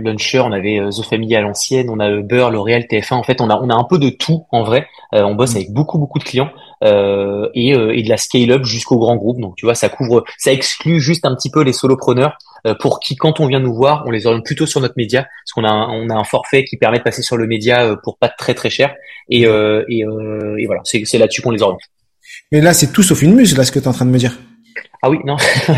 Launcher, 0.00 0.40
on 0.40 0.52
avait 0.52 0.78
euh, 0.78 0.90
The 0.90 1.02
Family 1.02 1.34
à 1.34 1.40
l'ancienne, 1.40 1.88
on 1.88 1.98
a 1.98 2.10
euh, 2.10 2.22
Beurre, 2.22 2.50
L'Oréal, 2.50 2.82
TF1. 2.82 3.14
En 3.14 3.22
fait, 3.22 3.40
on 3.40 3.48
a 3.48 3.56
on 3.56 3.70
a 3.70 3.74
un 3.74 3.84
peu 3.84 3.98
de 3.98 4.10
tout 4.10 4.44
en 4.50 4.62
vrai. 4.62 4.86
Euh, 5.14 5.22
on 5.22 5.34
bosse 5.34 5.54
mm. 5.54 5.56
avec 5.56 5.72
beaucoup 5.72 5.98
beaucoup 5.98 6.18
de 6.18 6.24
clients 6.24 6.50
et, 6.82 7.70
et 7.70 8.02
de 8.02 8.08
la 8.10 8.18
scale-up 8.18 8.62
jusqu'au 8.64 8.98
grand 8.98 9.16
groupe. 9.16 9.40
Donc 9.40 9.56
tu 9.56 9.64
vois, 9.64 9.74
ça 9.74 9.88
couvre, 9.88 10.22
ça 10.36 10.52
exclut 10.52 11.00
juste 11.00 11.24
un 11.24 11.34
petit 11.34 11.50
peu 11.50 11.62
les 11.62 11.72
solopreneurs 11.72 12.36
pour 12.78 13.00
qui 13.00 13.16
quand 13.16 13.40
on 13.40 13.46
vient 13.46 13.60
nous 13.60 13.74
voir, 13.74 14.04
on 14.06 14.10
les 14.10 14.26
oriente 14.26 14.44
plutôt 14.44 14.66
sur 14.66 14.82
notre 14.82 14.92
média 14.98 15.22
parce 15.22 15.52
qu'on 15.54 15.64
a 15.64 15.70
un, 15.70 15.88
on 15.88 16.10
a 16.10 16.14
un 16.14 16.24
forfait 16.24 16.64
qui 16.64 16.76
permet 16.76 16.98
de 16.98 17.02
passer 17.02 17.22
sur 17.22 17.38
le 17.38 17.46
média 17.46 17.96
pour 18.02 18.18
pas 18.18 18.28
très 18.28 18.52
très 18.52 18.68
cher 18.68 18.94
et 19.30 19.44
et, 19.44 20.00
et 20.00 20.66
voilà, 20.66 20.82
c'est 20.84 21.06
c'est 21.06 21.16
là-dessus 21.16 21.40
qu'on 21.40 21.52
les 21.52 21.62
oriente. 21.62 21.80
Mais 22.52 22.60
là, 22.60 22.74
c'est 22.74 22.92
tout 22.92 23.02
sauf 23.02 23.22
une 23.22 23.34
muse 23.34 23.56
là 23.56 23.64
ce 23.64 23.72
que 23.72 23.78
tu 23.78 23.86
es 23.86 23.88
en 23.88 23.92
train 23.92 24.04
de 24.04 24.10
me 24.10 24.18
dire. 24.18 24.36
Ah 25.04 25.10
oui, 25.10 25.18
non. 25.24 25.36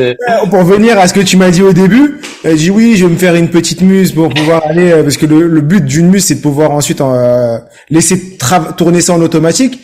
Euh, 0.00 0.14
pour 0.50 0.64
venir 0.64 0.98
à 0.98 1.06
ce 1.06 1.14
que 1.14 1.20
tu 1.20 1.36
m'as 1.36 1.50
dit 1.50 1.62
au 1.62 1.72
début, 1.72 2.20
j'ai 2.44 2.54
dit 2.54 2.70
oui, 2.70 2.96
je 2.96 3.06
vais 3.06 3.12
me 3.12 3.18
faire 3.18 3.34
une 3.34 3.48
petite 3.48 3.82
muse 3.82 4.12
pour 4.12 4.28
pouvoir 4.28 4.62
aller, 4.66 4.90
euh, 4.90 5.02
parce 5.02 5.16
que 5.16 5.26
le, 5.26 5.60
but 5.60 5.84
d'une 5.84 6.08
muse, 6.08 6.24
c'est 6.24 6.36
de 6.36 6.40
pouvoir 6.40 6.72
ensuite 6.72 7.00
euh, 7.00 7.58
laisser 7.88 8.36
tourner 8.76 9.00
ça 9.00 9.14
en 9.14 9.20
automatique. 9.20 9.80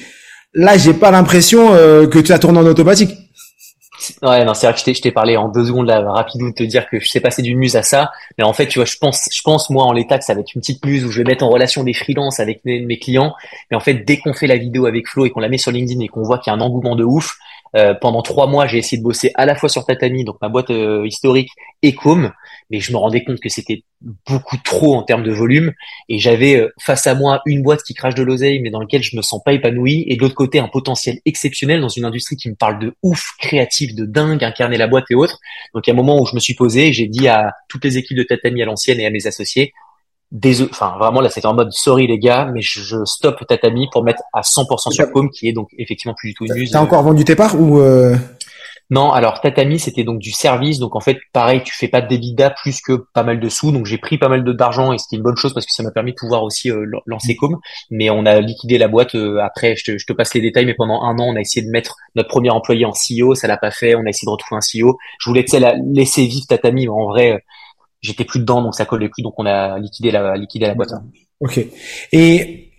Là, 0.55 0.77
j'ai 0.77 0.95
pas 0.95 1.11
l'impression 1.11 1.69
que 1.69 2.19
tu 2.19 2.33
as 2.33 2.39
tourné 2.39 2.59
en 2.59 2.67
automatique. 2.67 3.17
Ouais, 4.23 4.45
non, 4.45 4.55
c'est 4.55 4.67
vrai 4.67 4.75
que 4.75 4.93
je 4.93 5.03
t'ai 5.03 5.11
parlé 5.11 5.37
en 5.37 5.49
deux 5.49 5.67
secondes 5.67 5.87
là, 5.87 6.01
rapidement 6.01 6.51
de 6.51 6.55
te 6.55 6.63
dire 6.63 6.89
que 6.89 7.01
je 7.01 7.09
sais 7.09 7.21
passer 7.21 7.43
d'une 7.43 7.59
muse 7.59 7.77
à 7.77 7.83
ça. 7.83 8.11
Mais 8.39 8.45
en 8.45 8.53
fait, 8.53 8.67
tu 8.67 8.79
vois, 8.79 8.87
je 8.87 8.97
pense, 8.97 9.29
je 9.33 9.43
pense 9.43 9.71
moi 9.71 9.85
en 9.85 9.93
l'état 9.93 10.19
que 10.19 10.25
ça 10.25 10.35
va 10.35 10.41
être 10.41 10.55
une 10.55 10.61
petite 10.61 10.85
muse 10.85 11.05
où 11.05 11.11
je 11.11 11.19
vais 11.19 11.25
mettre 11.25 11.45
en 11.45 11.49
relation 11.49 11.85
des 11.85 11.93
freelances 11.93 12.41
avec 12.41 12.65
mes, 12.65 12.81
mes 12.81 12.99
clients. 12.99 13.35
Mais 13.71 13.77
en 13.77 13.81
fait, 13.81 13.95
dès 13.95 14.19
qu'on 14.19 14.33
fait 14.33 14.47
la 14.47 14.57
vidéo 14.57 14.87
avec 14.87 15.09
Flo 15.09 15.27
et 15.27 15.31
qu'on 15.31 15.41
la 15.41 15.49
met 15.49 15.59
sur 15.59 15.73
LinkedIn 15.73 16.01
et 16.01 16.09
qu'on 16.09 16.23
voit 16.23 16.39
qu'il 16.39 16.51
y 16.51 16.55
a 16.55 16.59
un 16.59 16.61
engouement 16.61 16.97
de 16.97 17.05
ouf, 17.05 17.37
euh, 17.77 17.95
pendant 17.95 18.23
trois 18.23 18.47
mois, 18.47 18.67
j'ai 18.67 18.79
essayé 18.79 18.99
de 18.99 19.03
bosser 19.03 19.31
à 19.35 19.45
la 19.45 19.55
fois 19.55 19.69
sur 19.69 19.85
Tatami, 19.85 20.25
donc 20.25 20.37
ma 20.41 20.49
boîte 20.49 20.71
euh, 20.71 21.07
historique, 21.07 21.51
et 21.83 21.95
Com, 21.95 22.33
mais 22.71 22.81
je 22.81 22.91
me 22.93 22.97
rendais 22.97 23.23
compte 23.23 23.39
que 23.39 23.49
c'était 23.49 23.85
beaucoup 24.27 24.57
trop 24.65 24.95
en 24.95 25.03
termes 25.03 25.23
de 25.23 25.33
volume, 25.33 25.73
et 26.09 26.19
j'avais 26.19 26.57
euh, 26.57 26.73
face 26.81 27.07
à 27.07 27.15
moi 27.15 27.43
une 27.45 27.63
boîte 27.63 27.83
qui 27.83 27.93
crache 27.93 28.15
de 28.15 28.23
l'oseille, 28.23 28.61
mais 28.61 28.71
dans 28.71 28.81
laquelle 28.81 29.03
je 29.03 29.15
me 29.17 29.23
sens 29.23 29.43
pas 29.45 29.53
épanoui, 29.53 30.05
et 30.09 30.17
de 30.17 30.23
l'autre 30.23 30.35
côté 30.35 30.59
un 30.59 30.69
potentiel 30.69 31.19
exceptionnel 31.27 31.81
dans 31.81 31.89
une 31.89 32.05
industrie 32.05 32.37
qui 32.37 32.49
me 32.49 32.55
parle 32.55 32.79
de 32.79 32.95
ouf, 33.03 33.33
créatif, 33.39 33.95
de 33.95 34.07
dingue, 34.07 34.43
incarner 34.43 34.79
la 34.79 34.87
boîte 34.87 35.05
et 35.11 35.15
autres. 35.15 35.39
Donc 35.75 35.87
il 35.87 35.91
y 35.91 35.93
a 35.93 35.95
un 35.95 35.97
moment 35.97 36.21
où 36.21 36.27
je 36.27 36.35
me 36.35 36.41
suis 36.41 36.55
posé, 36.55 36.93
j'ai 36.93 37.07
dit 37.07 37.29
à 37.29 37.53
toutes 37.69 37.85
les 37.85 37.99
équipes 37.99 38.17
de 38.17 38.23
Tatami 38.23 38.63
à 38.63 38.65
l'ancienne 38.65 39.01
et 39.01 39.07
à 39.07 39.11
mes 39.11 39.27
associés, 39.27 39.73
désolé, 40.37 40.71
enfin 40.71 40.97
vraiment 40.99 41.21
là 41.21 41.31
c'était 41.31 41.47
en 41.47 41.55
mode 41.55 41.73
sorry 41.73 42.07
les 42.07 42.19
gars, 42.19 42.49
mais 42.53 42.61
je, 42.61 43.05
stoppe 43.05 43.47
Tatami 43.47 43.89
pour 43.91 44.05
mettre 44.05 44.23
à 44.33 44.43
100% 44.43 44.93
sur 44.93 45.11
Com 45.11 45.31
qui 45.31 45.49
est 45.49 45.53
donc 45.53 45.69
effectivement 45.79 46.15
plus 46.15 46.31
du 46.31 46.35
tout 46.35 46.45
une 46.45 46.55
muse. 46.55 46.71
T'as 46.71 46.81
encore 46.81 47.03
vendu 47.03 47.25
tes 47.25 47.35
parts 47.35 47.59
ou 47.61 47.81
euh... 47.81 48.17
Non, 48.89 49.11
alors 49.11 49.41
Tatami 49.41 49.81
c'était 49.81 50.05
donc 50.05 50.21
du 50.21 50.31
service, 50.31 50.79
donc 50.79 50.95
en 50.95 51.01
fait 51.01 51.19
pareil 51.33 51.63
tu 51.65 51.75
fais 51.75 51.89
pas 51.89 52.03
de 52.03 52.09
débida 52.09 52.51
plus 52.51 52.81
que 52.81 52.93
pas 53.15 53.25
mal 53.25 53.41
de 53.41 53.49
sous, 53.49 53.73
donc 53.73 53.87
j'ai 53.87 53.99
pris 53.99 54.19
pas 54.19 54.29
mal 54.29 54.45
d'argent 54.45 54.93
et 54.93 54.99
c'était 54.99 55.17
une 55.17 55.23
bonne 55.23 55.37
chose 55.37 55.55
parce 55.55 55.67
que 55.67 55.73
ça 55.73 55.83
m'a 55.83 55.91
permis 55.91 56.13
de 56.13 56.17
pouvoir 56.17 56.45
aussi 56.45 56.71
euh, 56.71 56.87
lancer 57.07 57.35
Com, 57.35 57.59
mais 57.91 58.11
on 58.11 58.27
a 58.27 58.39
liquidé 58.41 58.79
la 58.79 58.87
boîte 58.87 59.15
euh, 59.15 59.39
après, 59.43 59.75
je 59.75 59.85
te, 59.85 59.99
je 59.99 60.07
te, 60.07 60.13
passe 60.13 60.35
les 60.35 60.41
détails, 60.41 60.67
mais 60.67 60.75
pendant 60.75 61.03
un 61.03 61.19
an 61.19 61.25
on 61.25 61.37
a 61.37 61.41
essayé 61.41 61.67
de 61.67 61.71
mettre 61.71 61.97
notre 62.15 62.29
premier 62.29 62.51
employé 62.51 62.85
en 62.85 62.93
CEO, 62.93 63.35
ça 63.35 63.49
l'a 63.49 63.57
pas 63.57 63.73
fait, 63.73 63.97
on 63.97 64.05
a 64.05 64.11
essayé 64.11 64.27
de 64.27 64.31
retrouver 64.31 64.59
un 64.59 64.83
CEO, 64.83 64.99
je 65.19 65.31
voulais 65.31 65.45
la, 65.55 65.75
laisser 65.93 66.27
vivre 66.27 66.47
Tatami, 66.47 66.87
mais 66.87 66.93
en 66.93 67.07
vrai 67.07 67.43
j'étais 68.07 68.25
plus 68.25 68.41
dedans, 68.41 68.63
donc 68.63 68.75
ça 68.75 68.85
collait 68.85 69.09
plus, 69.09 69.23
donc 69.23 69.35
on 69.39 69.47
a 69.47 69.79
liquidé 69.79 70.11
la, 70.11 70.37
liquidé 70.37 70.67
la 70.67 70.75
boîte. 70.75 70.93
Ok. 71.41 71.61
Et 72.13 72.71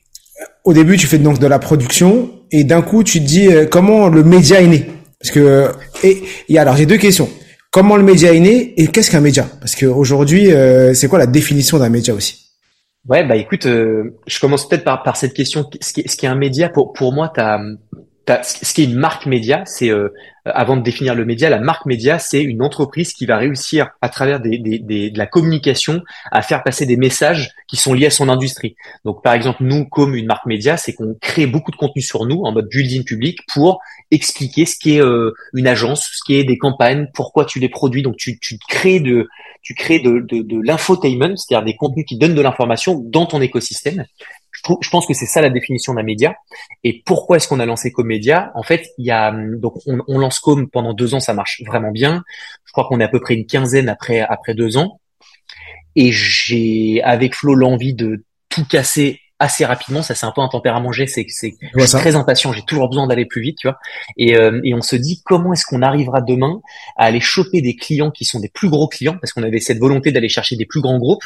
au 0.63 0.73
début, 0.73 0.97
tu 0.97 1.07
fais 1.07 1.17
donc 1.17 1.39
de 1.39 1.47
la 1.47 1.59
production, 1.59 2.31
et 2.51 2.63
d'un 2.63 2.81
coup, 2.81 3.03
tu 3.03 3.19
te 3.19 3.25
dis 3.25 3.47
euh, 3.47 3.65
comment 3.65 4.07
le 4.07 4.23
média 4.23 4.61
est 4.61 4.67
né? 4.67 4.89
Parce 5.19 5.31
que 5.31 5.71
et, 6.03 6.57
alors 6.57 6.75
j'ai 6.77 6.85
deux 6.85 6.97
questions. 6.97 7.29
comment 7.71 7.97
le 7.97 8.03
média 8.03 8.33
est 8.33 8.39
né 8.39 8.73
et 8.81 8.87
qu'est-ce 8.87 9.11
qu'un 9.11 9.21
média? 9.21 9.45
Parce 9.59 9.75
qu'aujourd'hui, 9.75 10.51
euh, 10.51 10.93
c'est 10.93 11.07
quoi 11.07 11.19
la 11.19 11.27
définition 11.27 11.77
d'un 11.77 11.89
média 11.89 12.13
aussi? 12.13 12.45
Ouais, 13.07 13.25
bah 13.25 13.35
écoute, 13.35 13.65
euh, 13.65 14.17
je 14.27 14.39
commence 14.39 14.67
peut-être 14.67 14.83
par, 14.83 15.03
par 15.03 15.15
cette 15.15 15.33
question. 15.33 15.69
Ce 15.81 15.93
qui, 15.93 16.03
ce 16.07 16.17
qui 16.17 16.25
est 16.25 16.29
un 16.29 16.35
média, 16.35 16.69
pour, 16.69 16.93
pour 16.93 17.13
moi, 17.13 17.31
t'as, 17.33 17.59
ce 18.43 18.73
qui 18.73 18.81
est 18.81 18.85
une 18.85 18.95
marque 18.95 19.25
média, 19.25 19.63
c'est 19.65 19.91
avant 20.53 20.77
de 20.77 20.81
définir 20.81 21.15
le 21.15 21.25
média, 21.25 21.49
la 21.49 21.59
marque 21.59 21.85
média, 21.85 22.19
c'est 22.19 22.41
une 22.41 22.61
entreprise 22.61 23.13
qui 23.13 23.25
va 23.25 23.37
réussir 23.37 23.89
à 24.01 24.09
travers 24.09 24.39
des, 24.39 24.57
des, 24.57 24.79
des, 24.79 25.09
de 25.09 25.17
la 25.17 25.25
communication 25.25 26.01
à 26.31 26.41
faire 26.41 26.63
passer 26.63 26.85
des 26.85 26.97
messages 26.97 27.51
qui 27.67 27.75
sont 27.75 27.93
liés 27.93 28.07
à 28.07 28.11
son 28.11 28.29
industrie. 28.29 28.75
Donc 29.05 29.23
par 29.23 29.33
exemple, 29.33 29.63
nous, 29.63 29.85
comme 29.85 30.15
une 30.15 30.25
marque 30.25 30.45
média, 30.45 30.77
c'est 30.77 30.93
qu'on 30.93 31.15
crée 31.19 31.47
beaucoup 31.47 31.71
de 31.71 31.75
contenu 31.75 32.01
sur 32.01 32.25
nous 32.25 32.41
en 32.43 32.51
mode 32.51 32.69
building 32.69 33.03
public 33.03 33.39
pour 33.53 33.81
expliquer 34.11 34.65
ce 34.65 34.75
qu'est 34.79 35.01
euh, 35.01 35.33
une 35.53 35.67
agence, 35.67 36.09
ce 36.13 36.21
qu'est 36.25 36.43
des 36.43 36.57
campagnes, 36.57 37.07
pourquoi 37.13 37.45
tu 37.45 37.59
les 37.59 37.69
produis. 37.69 38.01
Donc 38.01 38.17
tu, 38.17 38.39
tu 38.39 38.57
crées 38.67 38.99
de 38.99 39.27
tu 39.61 39.73
crées 39.73 39.99
de, 39.99 40.19
de, 40.19 40.43
de 40.43 40.61
l'infotainment, 40.65 41.35
c'est-à-dire 41.35 41.65
des 41.65 41.75
contenus 41.75 42.05
qui 42.07 42.17
donnent 42.17 42.35
de 42.35 42.41
l'information 42.41 43.03
dans 43.03 43.25
ton 43.25 43.41
écosystème. 43.41 44.05
Je, 44.65 44.89
pense 44.89 45.05
que 45.05 45.13
c'est 45.13 45.25
ça 45.25 45.41
la 45.41 45.49
définition 45.49 45.93
d'un 45.93 46.03
média. 46.03 46.35
Et 46.83 47.01
pourquoi 47.05 47.37
est-ce 47.37 47.47
qu'on 47.47 47.59
a 47.59 47.65
lancé 47.65 47.91
comme 47.91 48.07
média 48.07 48.51
En 48.55 48.63
fait, 48.63 48.89
il 48.97 49.05
y 49.05 49.11
a 49.11 49.31
donc 49.31 49.75
on, 49.85 50.17
lance 50.17 50.39
comme 50.39 50.69
pendant 50.69 50.93
deux 50.93 51.13
ans, 51.13 51.19
ça 51.19 51.33
marche 51.33 51.61
vraiment 51.65 51.91
bien. 51.91 52.23
Je 52.65 52.71
crois 52.71 52.85
qu'on 52.85 52.99
est 52.99 53.03
à 53.03 53.09
peu 53.09 53.19
près 53.19 53.35
une 53.35 53.45
quinzaine 53.45 53.89
après 53.89 54.21
après 54.21 54.53
deux 54.53 54.77
ans. 54.77 54.99
Et 55.95 56.11
j'ai 56.11 57.01
avec 57.03 57.35
Flo 57.35 57.55
l'envie 57.55 57.93
de 57.93 58.23
tout 58.49 58.65
casser 58.65 59.19
assez 59.39 59.65
rapidement. 59.65 60.01
Ça, 60.01 60.15
c'est 60.15 60.25
un 60.25 60.31
peu 60.31 60.41
un 60.41 60.47
tempérament 60.47 60.91
j'ai, 60.91 61.07
c'est 61.07 61.25
c'est 61.29 61.55
je 61.75 61.85
suis 61.85 61.97
très 61.97 62.15
impatient. 62.15 62.53
J'ai 62.53 62.63
toujours 62.63 62.89
besoin 62.89 63.07
d'aller 63.07 63.25
plus 63.25 63.41
vite, 63.41 63.57
tu 63.59 63.67
vois. 63.67 63.77
Et, 64.17 64.35
euh, 64.35 64.59
et 64.63 64.73
on 64.73 64.81
se 64.81 64.95
dit 64.95 65.21
comment 65.23 65.53
est-ce 65.53 65.65
qu'on 65.65 65.81
arrivera 65.81 66.21
demain 66.21 66.59
à 66.95 67.05
aller 67.05 67.19
choper 67.19 67.61
des 67.61 67.75
clients 67.75 68.11
qui 68.11 68.25
sont 68.25 68.39
des 68.39 68.49
plus 68.49 68.69
gros 68.69 68.87
clients, 68.87 69.17
parce 69.19 69.33
qu'on 69.33 69.43
avait 69.43 69.59
cette 69.59 69.79
volonté 69.79 70.11
d'aller 70.11 70.29
chercher 70.29 70.55
des 70.55 70.65
plus 70.65 70.81
grands 70.81 70.97
groupes. 70.97 71.23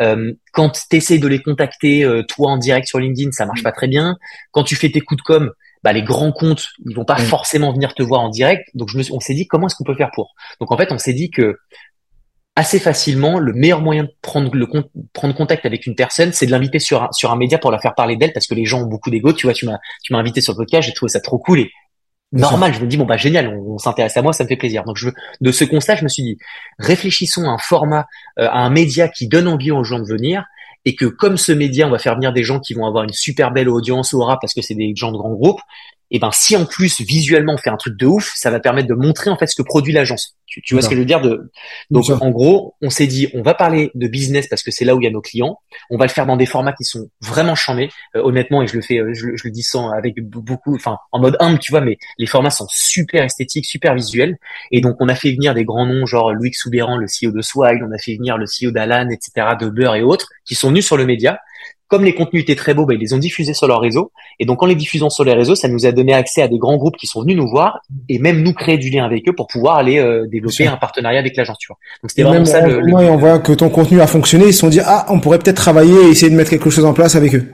Euh, 0.00 0.32
quand 0.52 0.70
tu 0.70 0.96
essaies 0.96 1.18
de 1.18 1.28
les 1.28 1.42
contacter 1.42 2.04
euh, 2.04 2.22
toi 2.22 2.50
en 2.50 2.58
direct 2.58 2.86
sur 2.86 2.98
LinkedIn, 2.98 3.32
ça 3.32 3.46
marche 3.46 3.62
pas 3.62 3.72
très 3.72 3.88
bien. 3.88 4.16
Quand 4.50 4.64
tu 4.64 4.76
fais 4.76 4.90
tes 4.90 5.00
coups 5.00 5.18
de 5.18 5.22
com, 5.22 5.52
bah, 5.82 5.92
les 5.92 6.02
grands 6.02 6.32
comptes, 6.32 6.68
ils 6.86 6.96
vont 6.96 7.04
pas 7.04 7.16
forcément 7.16 7.72
venir 7.72 7.94
te 7.94 8.02
voir 8.02 8.22
en 8.22 8.30
direct. 8.30 8.68
Donc 8.74 8.88
je 8.88 8.98
me, 8.98 9.04
on 9.12 9.20
s'est 9.20 9.34
dit 9.34 9.46
comment 9.46 9.66
est-ce 9.66 9.76
qu'on 9.76 9.84
peut 9.84 9.94
faire 9.94 10.10
pour? 10.14 10.34
Donc 10.60 10.72
en 10.72 10.76
fait, 10.76 10.92
on 10.92 10.98
s'est 10.98 11.12
dit 11.12 11.30
que 11.30 11.58
assez 12.56 12.78
facilement, 12.78 13.38
le 13.38 13.52
meilleur 13.52 13.80
moyen 13.80 14.04
de 14.04 14.10
prendre 14.22 14.54
le 14.54 14.66
prendre 15.12 15.34
contact 15.34 15.66
avec 15.66 15.86
une 15.86 15.94
personne, 15.94 16.32
c'est 16.32 16.46
de 16.46 16.50
l'inviter 16.50 16.78
sur 16.78 17.02
un, 17.02 17.08
sur 17.12 17.32
un 17.32 17.36
média 17.36 17.58
pour 17.58 17.72
la 17.72 17.78
faire 17.78 17.94
parler 17.94 18.16
d'elle 18.16 18.32
parce 18.32 18.46
que 18.46 18.54
les 18.54 18.64
gens 18.64 18.82
ont 18.82 18.86
beaucoup 18.86 19.10
d'ego. 19.10 19.32
Tu 19.32 19.46
vois, 19.46 19.54
tu 19.54 19.66
m'as 19.66 19.78
tu 20.02 20.12
m'as 20.12 20.18
invité 20.18 20.40
sur 20.40 20.52
le 20.52 20.58
podcast, 20.58 20.86
j'ai 20.86 20.94
trouvé 20.94 21.10
ça 21.10 21.20
trop 21.20 21.38
cool 21.38 21.60
et 21.60 21.72
normal. 22.32 22.72
Je 22.72 22.80
me 22.80 22.86
dis 22.86 22.96
bon 22.96 23.06
bah 23.06 23.16
génial, 23.16 23.48
on, 23.48 23.78
s'intéresse 23.78 24.16
à 24.16 24.22
moi, 24.22 24.32
ça 24.32 24.44
me 24.44 24.48
fait 24.48 24.56
plaisir. 24.56 24.84
Donc 24.84 24.96
je 24.96 25.06
veux, 25.06 25.14
de 25.40 25.50
ce 25.50 25.64
constat, 25.64 25.96
je 25.96 26.04
me 26.04 26.08
suis 26.08 26.22
dit 26.22 26.38
réfléchissons 26.78 27.44
à 27.44 27.48
un 27.48 27.58
format, 27.58 28.06
euh, 28.38 28.48
à 28.48 28.58
un 28.58 28.70
média 28.70 29.08
qui 29.08 29.26
donne 29.26 29.48
envie 29.48 29.72
aux 29.72 29.84
gens 29.84 29.98
de 29.98 30.06
venir 30.06 30.44
et 30.84 30.94
que 30.94 31.06
comme 31.06 31.36
ce 31.36 31.50
média, 31.50 31.86
on 31.88 31.90
va 31.90 31.98
faire 31.98 32.14
venir 32.14 32.32
des 32.32 32.44
gens 32.44 32.60
qui 32.60 32.74
vont 32.74 32.86
avoir 32.86 33.04
une 33.04 33.12
super 33.12 33.50
belle 33.50 33.68
audience 33.68 34.14
aura 34.14 34.38
parce 34.38 34.54
que 34.54 34.62
c'est 34.62 34.74
des 34.74 34.94
gens 34.94 35.12
de 35.12 35.16
grands 35.16 35.32
groupes, 35.32 35.60
et 36.10 36.18
ben 36.18 36.30
si 36.32 36.56
en 36.56 36.66
plus 36.66 37.00
visuellement 37.00 37.54
on 37.54 37.58
fait 37.58 37.70
un 37.70 37.76
truc 37.76 37.96
de 37.96 38.06
ouf, 38.06 38.32
ça 38.36 38.50
va 38.50 38.60
permettre 38.60 38.88
de 38.88 38.94
montrer 38.94 39.30
en 39.30 39.36
fait 39.36 39.46
ce 39.46 39.56
que 39.56 39.62
produit 39.62 39.92
l'agence. 39.92 40.36
Tu, 40.46 40.62
tu 40.62 40.74
vois 40.74 40.82
ce 40.82 40.88
que 40.88 40.94
je 40.94 41.00
veux 41.00 41.06
dire 41.06 41.20
de 41.20 41.50
Donc 41.90 42.08
en 42.08 42.30
gros, 42.30 42.76
on 42.80 42.90
s'est 42.90 43.06
dit 43.06 43.28
on 43.34 43.42
va 43.42 43.54
parler 43.54 43.90
de 43.94 44.06
business 44.06 44.46
parce 44.46 44.62
que 44.62 44.70
c'est 44.70 44.84
là 44.84 44.94
où 44.94 45.00
il 45.00 45.04
y 45.04 45.06
a 45.06 45.10
nos 45.10 45.22
clients. 45.22 45.58
On 45.90 45.96
va 45.96 46.04
le 46.04 46.10
faire 46.10 46.26
dans 46.26 46.36
des 46.36 46.46
formats 46.46 46.72
qui 46.72 46.84
sont 46.84 47.08
vraiment 47.20 47.54
chamés, 47.54 47.90
euh, 48.16 48.22
honnêtement 48.22 48.62
et 48.62 48.66
je 48.66 48.74
le 48.74 48.82
fais 48.82 48.98
euh, 48.98 49.12
je, 49.14 49.26
le 49.26 49.50
dis 49.50 49.62
sans 49.62 49.90
avec 49.90 50.20
beaucoup 50.20 50.74
enfin 50.76 50.98
en 51.10 51.20
mode 51.20 51.36
humble, 51.40 51.58
tu 51.58 51.72
vois 51.72 51.80
mais 51.80 51.96
les 52.18 52.26
formats 52.26 52.50
sont 52.50 52.66
super 52.70 53.24
esthétiques, 53.24 53.64
super 53.64 53.94
visuels 53.94 54.36
et 54.70 54.80
donc 54.80 54.96
on 55.00 55.08
a 55.08 55.14
fait 55.14 55.32
venir 55.32 55.54
des 55.54 55.64
grands 55.64 55.86
noms 55.86 56.06
genre 56.06 56.32
Louis 56.32 56.52
Soubéran, 56.52 56.98
le 56.98 57.06
CEO 57.06 57.32
de 57.32 57.42
Swile, 57.42 57.84
on 57.84 57.92
a 57.92 57.98
fait 57.98 58.14
venir 58.16 58.36
le 58.36 58.44
CEO 58.44 58.70
d'Alan, 58.70 59.08
etc. 59.10 59.56
de 59.60 59.68
Beurre 59.68 59.96
et 59.96 60.02
autres 60.02 60.28
qui 60.44 60.54
sont 60.54 60.68
venus 60.68 60.86
sur 60.86 60.96
le 60.96 61.06
média 61.06 61.40
comme 61.94 62.04
les 62.04 62.14
contenus 62.14 62.42
étaient 62.42 62.56
très 62.56 62.74
beaux, 62.74 62.86
bah, 62.86 62.94
ils 62.94 63.00
les 63.00 63.14
ont 63.14 63.18
diffusés 63.18 63.54
sur 63.54 63.68
leur 63.68 63.80
réseau. 63.80 64.10
Et 64.40 64.46
donc, 64.46 64.60
en 64.64 64.66
les 64.66 64.74
diffusant 64.74 65.10
sur 65.10 65.22
les 65.22 65.32
réseaux, 65.32 65.54
ça 65.54 65.68
nous 65.68 65.86
a 65.86 65.92
donné 65.92 66.12
accès 66.12 66.42
à 66.42 66.48
des 66.48 66.58
grands 66.58 66.76
groupes 66.76 66.96
qui 66.96 67.06
sont 67.06 67.22
venus 67.22 67.36
nous 67.36 67.48
voir 67.48 67.82
et 68.08 68.18
même 68.18 68.42
nous 68.42 68.52
créer 68.52 68.78
du 68.78 68.90
lien 68.90 69.04
avec 69.04 69.28
eux 69.28 69.32
pour 69.32 69.46
pouvoir 69.46 69.76
aller 69.76 70.00
euh, 70.00 70.26
développer 70.26 70.66
un 70.66 70.76
partenariat 70.76 71.20
avec 71.20 71.36
l'agence. 71.36 71.58
Donc, 71.68 72.10
c'était 72.10 72.24
vraiment 72.24 72.44
ça. 72.44 72.66
Le, 72.66 72.80
le... 72.80 72.92
on 72.92 73.16
voit 73.16 73.38
que 73.38 73.52
ton 73.52 73.68
contenu 73.68 74.00
a 74.00 74.08
fonctionné. 74.08 74.46
Ils 74.46 74.52
se 74.52 74.58
sont 74.58 74.70
dit, 74.70 74.80
ah, 74.84 75.06
on 75.08 75.20
pourrait 75.20 75.38
peut-être 75.38 75.54
travailler 75.54 75.94
et 76.06 76.08
essayer 76.08 76.30
de 76.30 76.36
mettre 76.36 76.50
quelque 76.50 76.68
chose 76.68 76.84
en 76.84 76.94
place 76.94 77.14
avec 77.14 77.32
eux. 77.36 77.46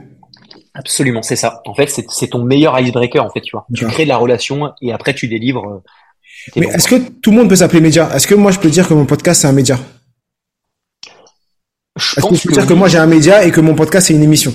Absolument, 0.73 1.21
c'est 1.21 1.35
ça. 1.35 1.61
En 1.67 1.75
fait, 1.75 1.87
c'est 2.09 2.27
ton 2.27 2.43
meilleur 2.43 2.79
icebreaker, 2.79 3.23
en 3.23 3.29
fait, 3.29 3.41
tu 3.41 3.51
vois. 3.51 3.67
Tu 3.75 3.85
crées 3.85 4.05
de 4.05 4.09
la 4.09 4.17
relation 4.17 4.71
et 4.81 4.91
après, 4.91 5.13
tu 5.13 5.27
délivres. 5.27 5.67
Euh, 5.67 6.59
Mais 6.59 6.65
est-ce 6.65 6.87
que 6.87 6.95
tout 6.95 7.29
le 7.29 7.37
monde 7.37 7.49
peut 7.49 7.57
s'appeler 7.57 7.79
média 7.81 8.09
Est-ce 8.15 8.25
que 8.25 8.33
moi, 8.33 8.49
je 8.49 8.57
peux 8.57 8.71
dire 8.71 8.87
que 8.87 8.95
mon 8.95 9.05
podcast, 9.05 9.41
c'est 9.41 9.47
un 9.47 9.51
média? 9.51 9.77
Est-ce 11.97 12.25
que 12.25 12.35
je 12.35 12.47
peux 12.47 12.53
dire 12.53 12.67
que 12.67 12.73
moi, 12.73 12.87
j'ai 12.87 12.97
un 12.97 13.07
média 13.07 13.43
et 13.43 13.51
que 13.51 13.61
mon 13.61 13.75
podcast, 13.75 14.07
c'est 14.07 14.13
une 14.13 14.23
émission. 14.23 14.53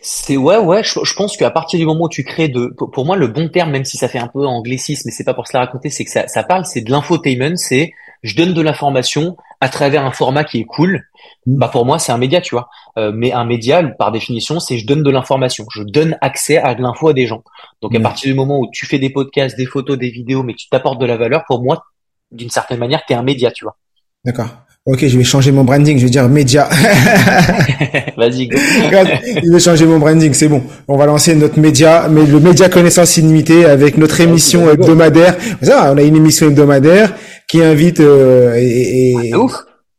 C'est 0.00 0.36
ouais 0.36 0.58
ouais 0.58 0.84
je, 0.84 1.00
je 1.02 1.14
pense 1.14 1.36
qu'à 1.36 1.50
partir 1.50 1.78
du 1.78 1.86
moment 1.86 2.04
où 2.04 2.08
tu 2.08 2.22
crées 2.22 2.48
de 2.48 2.72
pour 2.76 3.04
moi 3.04 3.16
le 3.16 3.26
bon 3.26 3.48
terme 3.48 3.72
même 3.72 3.84
si 3.84 3.96
ça 3.96 4.06
fait 4.06 4.18
un 4.18 4.28
peu 4.28 4.46
anglicisme 4.46 5.02
mais 5.06 5.10
c'est 5.12 5.24
pas 5.24 5.34
pour 5.34 5.48
se 5.48 5.56
la 5.56 5.60
raconter 5.60 5.90
c'est 5.90 6.04
que 6.04 6.10
ça, 6.10 6.28
ça 6.28 6.44
parle 6.44 6.64
c'est 6.64 6.82
de 6.82 6.90
l'infotainment 6.92 7.56
c'est 7.56 7.92
je 8.22 8.36
donne 8.36 8.54
de 8.54 8.60
l'information 8.60 9.36
à 9.60 9.68
travers 9.68 10.04
un 10.04 10.10
format 10.12 10.44
qui 10.44 10.60
est 10.60 10.64
cool. 10.64 11.04
Mmh. 11.46 11.56
bah 11.56 11.68
pour 11.68 11.84
moi 11.84 11.98
c'est 11.98 12.12
un 12.12 12.18
média 12.18 12.40
tu 12.40 12.54
vois. 12.54 12.68
Euh, 12.96 13.12
mais 13.14 13.32
un 13.32 13.44
média 13.44 13.82
par 13.82 14.12
définition 14.12 14.60
c'est 14.60 14.78
je 14.78 14.86
donne 14.86 15.02
de 15.02 15.10
l'information. 15.10 15.66
Je 15.72 15.82
donne 15.82 16.16
accès 16.20 16.58
à 16.58 16.74
de 16.74 16.82
l'info 16.82 17.08
à 17.08 17.12
des 17.12 17.26
gens. 17.26 17.42
Donc 17.80 17.94
à 17.94 17.98
mmh. 17.98 18.02
partir 18.02 18.32
du 18.32 18.34
moment 18.34 18.60
où 18.60 18.68
tu 18.72 18.86
fais 18.86 18.98
des 18.98 19.10
podcasts 19.10 19.56
des 19.56 19.66
photos 19.66 19.98
des 19.98 20.10
vidéos 20.10 20.42
mais 20.42 20.54
tu 20.54 20.68
t'apportes 20.68 21.00
de 21.00 21.06
la 21.06 21.16
valeur 21.16 21.44
pour 21.46 21.62
moi 21.62 21.84
d'une 22.30 22.50
certaine 22.50 22.78
manière 22.78 23.04
tu 23.06 23.12
es 23.12 23.16
un 23.16 23.22
média 23.22 23.50
tu 23.50 23.64
vois. 23.64 23.76
D'accord 24.24 24.48
Ok, 24.84 25.06
je 25.06 25.16
vais 25.16 25.22
changer 25.22 25.52
mon 25.52 25.62
branding, 25.62 25.96
je 25.96 26.04
vais 26.04 26.10
dire 26.10 26.28
média. 26.28 26.64
Vas-y. 28.16 28.48
je 28.50 29.52
vais 29.52 29.60
changer 29.60 29.86
mon 29.86 30.00
branding, 30.00 30.32
c'est 30.34 30.48
bon. 30.48 30.60
On 30.88 30.96
va 30.96 31.06
lancer 31.06 31.36
notre 31.36 31.60
média, 31.60 32.08
mais 32.10 32.26
le 32.26 32.40
média 32.40 32.68
connaissance 32.68 33.16
illimitée 33.16 33.64
avec 33.64 33.96
notre 33.96 34.20
émission 34.20 34.68
hebdomadaire. 34.68 35.36
Ça, 35.62 35.92
on 35.92 35.98
a 35.98 36.02
une 36.02 36.16
émission 36.16 36.48
hebdomadaire 36.48 37.14
qui 37.46 37.62
invite 37.62 38.00
euh, 38.00 38.56
et, 38.56 39.28
et, 39.28 39.34
ouf. 39.36 39.52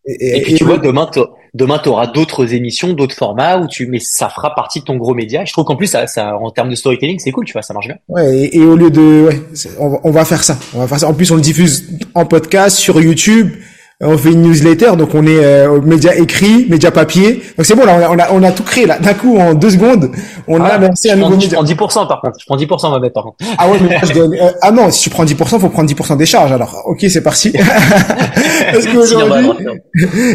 et, 0.05 0.41
puis 0.41 0.55
tu 0.55 0.65
vois 0.65 0.79
demain 0.79 1.09
demain 1.53 1.79
tu 1.81 1.87
auras 1.87 2.07
d'autres 2.07 2.53
émissions, 2.53 2.91
d'autres 2.91 3.15
formats 3.15 3.59
où 3.59 3.67
tu 3.67 3.85
mais 3.87 3.99
ça 3.99 4.27
fera 4.27 4.53
partie 4.53 4.81
de 4.81 4.83
ton 4.83 4.97
gros 4.97 5.13
média. 5.13 5.45
Je 5.45 5.53
trouve 5.53 5.63
qu'en 5.63 5.77
plus 5.77 5.87
ça, 5.87 6.07
ça 6.07 6.35
en 6.35 6.51
termes 6.51 6.69
de 6.69 6.75
storytelling, 6.75 7.19
c'est 7.19 7.31
cool, 7.31 7.45
tu 7.45 7.53
vois, 7.53 7.61
ça 7.61 7.73
marche 7.73 7.87
bien. 7.87 7.95
Ouais, 8.09 8.49
et, 8.51 8.59
au 8.59 8.75
lieu 8.75 8.91
de 8.91 9.27
ouais, 9.27 9.41
on 9.79 10.11
va 10.11 10.25
faire 10.25 10.43
ça. 10.43 10.57
On 10.73 10.79
va 10.79 10.87
faire 10.87 10.99
ça. 10.99 11.07
En 11.07 11.13
plus 11.13 11.31
on 11.31 11.35
le 11.35 11.41
diffuse 11.41 11.99
en 12.15 12.25
podcast 12.25 12.75
sur 12.75 12.99
YouTube 12.99 13.51
on 14.01 14.17
fait 14.17 14.31
une 14.31 14.41
newsletter, 14.41 14.95
donc 14.97 15.13
on 15.13 15.25
est 15.25 15.43
euh, 15.43 15.79
média 15.81 16.15
écrit, 16.15 16.65
média 16.69 16.91
papier. 16.91 17.41
Donc 17.57 17.65
c'est 17.65 17.75
bon, 17.75 17.85
là, 17.85 18.09
on 18.11 18.19
a, 18.19 18.31
on 18.31 18.43
a, 18.43 18.51
tout 18.51 18.63
créé 18.63 18.85
là. 18.85 18.99
D'un 18.99 19.13
coup, 19.13 19.37
en 19.37 19.53
deux 19.53 19.69
secondes, 19.69 20.11
on 20.47 20.61
a 20.61 20.67
ah, 20.67 20.77
lancé 20.77 21.11
un 21.11 21.15
nouveau 21.15 21.31
média. 21.31 21.49
Je 21.49 21.73
prends 21.73 21.87
10% 21.87 22.07
par 22.07 22.21
contre. 22.21 22.37
Je 22.39 22.45
prends 22.45 22.57
10% 22.57 22.91
ma 22.91 22.99
bête 22.99 23.13
par 23.13 23.23
contre. 23.23 23.37
Ah 23.57 23.69
ouais, 23.69 23.77
mais 23.81 23.99
je 24.03 24.13
donne, 24.13 24.33
euh, 24.33 24.51
ah 24.61 24.71
non, 24.71 24.91
si 24.91 25.03
tu 25.03 25.09
prends 25.09 25.23
10%, 25.23 25.59
faut 25.59 25.69
prendre 25.69 25.89
10% 25.89 26.17
des 26.17 26.25
charges. 26.25 26.51
Alors, 26.51 26.83
ok, 26.85 27.05
c'est 27.07 27.23
parti. 27.23 27.49
est-ce 28.73 28.91
qu'aujourd'hui, 28.91 29.49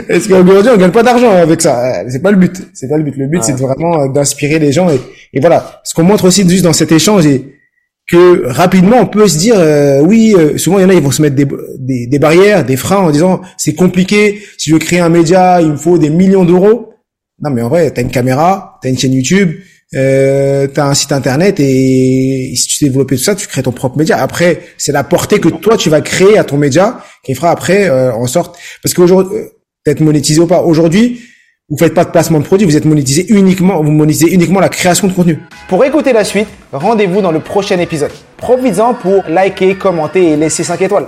est-ce 0.09 0.29
qu'aujourd'hui, 0.29 0.73
on 0.75 0.79
gagne 0.79 0.93
pas 0.93 1.03
d'argent 1.03 1.31
avec 1.31 1.61
ça? 1.61 2.05
C'est 2.09 2.23
pas 2.23 2.31
le 2.31 2.37
but. 2.37 2.57
C'est 2.75 2.89
pas 2.89 2.97
le 2.97 3.03
but. 3.03 3.17
Le 3.17 3.27
but, 3.27 3.43
c'est 3.43 3.59
vraiment 3.59 4.03
euh, 4.03 4.09
d'inspirer 4.09 4.59
les 4.59 4.73
gens 4.73 4.89
et, 4.89 5.01
et 5.35 5.41
voilà. 5.41 5.81
Ce 5.85 5.95
qu'on 5.95 6.05
montre 6.05 6.25
aussi 6.25 6.49
juste 6.49 6.65
dans 6.65 6.73
cet 6.73 6.93
échange 6.93 7.27
et 7.27 7.58
que 8.09 8.47
rapidement 8.47 8.97
on 9.01 9.07
peut 9.07 9.29
se 9.29 9.39
dire 9.39 9.57
euh, 9.59 10.01
oui 10.01 10.35
euh, 10.37 10.57
souvent 10.57 10.79
il 10.79 10.83
y 10.83 10.85
en 10.85 10.89
a 10.89 10.95
ils 10.95 11.03
vont 11.03 11.11
se 11.11 11.21
mettre 11.21 11.37
des, 11.37 11.47
des, 11.79 12.07
des 12.07 12.19
barrières 12.19 12.65
des 12.65 12.77
freins 12.77 12.99
en 12.99 13.11
disant 13.11 13.43
c'est 13.59 13.75
compliqué 13.75 14.43
si 14.57 14.71
je 14.71 14.75
veux 14.75 14.81
créer 14.81 15.01
un 15.01 15.11
média 15.11 15.61
il 15.61 15.73
me 15.73 15.77
faut 15.77 15.99
des 15.99 16.11
millions 16.11 16.45
d'euros. 16.45 16.95
Non 17.41 17.51
mais 17.51 17.63
en 17.63 17.69
vrai 17.69 17.91
t'as 17.91 18.03
une 18.03 18.11
caméra 18.11 18.79
t'as 18.83 18.89
une 18.89 18.99
chaîne 18.99 19.13
YouTube 19.13 19.53
euh, 19.95 20.67
t'as 20.67 20.87
un 20.87 20.95
site 20.95 21.13
internet 21.13 21.61
et 21.61 22.53
si 22.57 22.67
tu 22.67 22.85
développes 22.85 23.11
tout 23.11 23.17
ça 23.19 23.35
tu 23.35 23.47
crées 23.47 23.63
ton 23.63 23.73
propre 23.73 23.99
média. 23.99 24.21
Après 24.21 24.61
c'est 24.79 24.93
la 24.93 25.05
portée 25.05 25.39
que 25.39 25.51
toi 25.51 25.77
tu 25.77 25.91
vas 25.91 26.01
créer 26.01 26.39
à 26.39 26.45
ton 26.45 26.57
média 26.57 27.05
qui 27.23 27.35
fera 27.35 27.51
après 27.51 27.91
euh, 27.91 28.13
en 28.13 28.27
sorte. 28.27 28.59
Parce 28.83 28.95
qu'aujourd'hui 28.95 29.37
peut-être 29.85 30.01
monétisé 30.01 30.41
ou 30.41 30.47
pas 30.47 30.63
aujourd'hui 30.63 31.21
vous 31.71 31.77
faites 31.77 31.93
pas 31.93 32.05
de 32.05 32.11
placement 32.11 32.39
de 32.39 32.45
produit, 32.45 32.67
vous 32.67 32.79
êtes 32.79 32.87
monétisé 32.87 33.27
uniquement, 33.29 33.83
vous 33.83 33.91
monétisez 33.91 34.33
uniquement 34.33 34.59
la 34.59 34.71
création 34.71 35.07
de 35.07 35.13
contenu. 35.13 35.39
Pour 35.69 35.85
écouter 35.85 36.15
la 36.15 36.25
suite, 36.25 36.49
rendez-vous 36.73 37.21
dans 37.21 37.31
le 37.31 37.41
prochain 37.41 37.79
épisode. 37.79 38.11
Profites-en 38.39 38.95
pour 38.95 39.23
liker, 39.29 39.75
commenter 39.75 40.31
et 40.31 40.37
laisser 40.37 40.65
5 40.65 40.81
étoiles. 40.81 41.05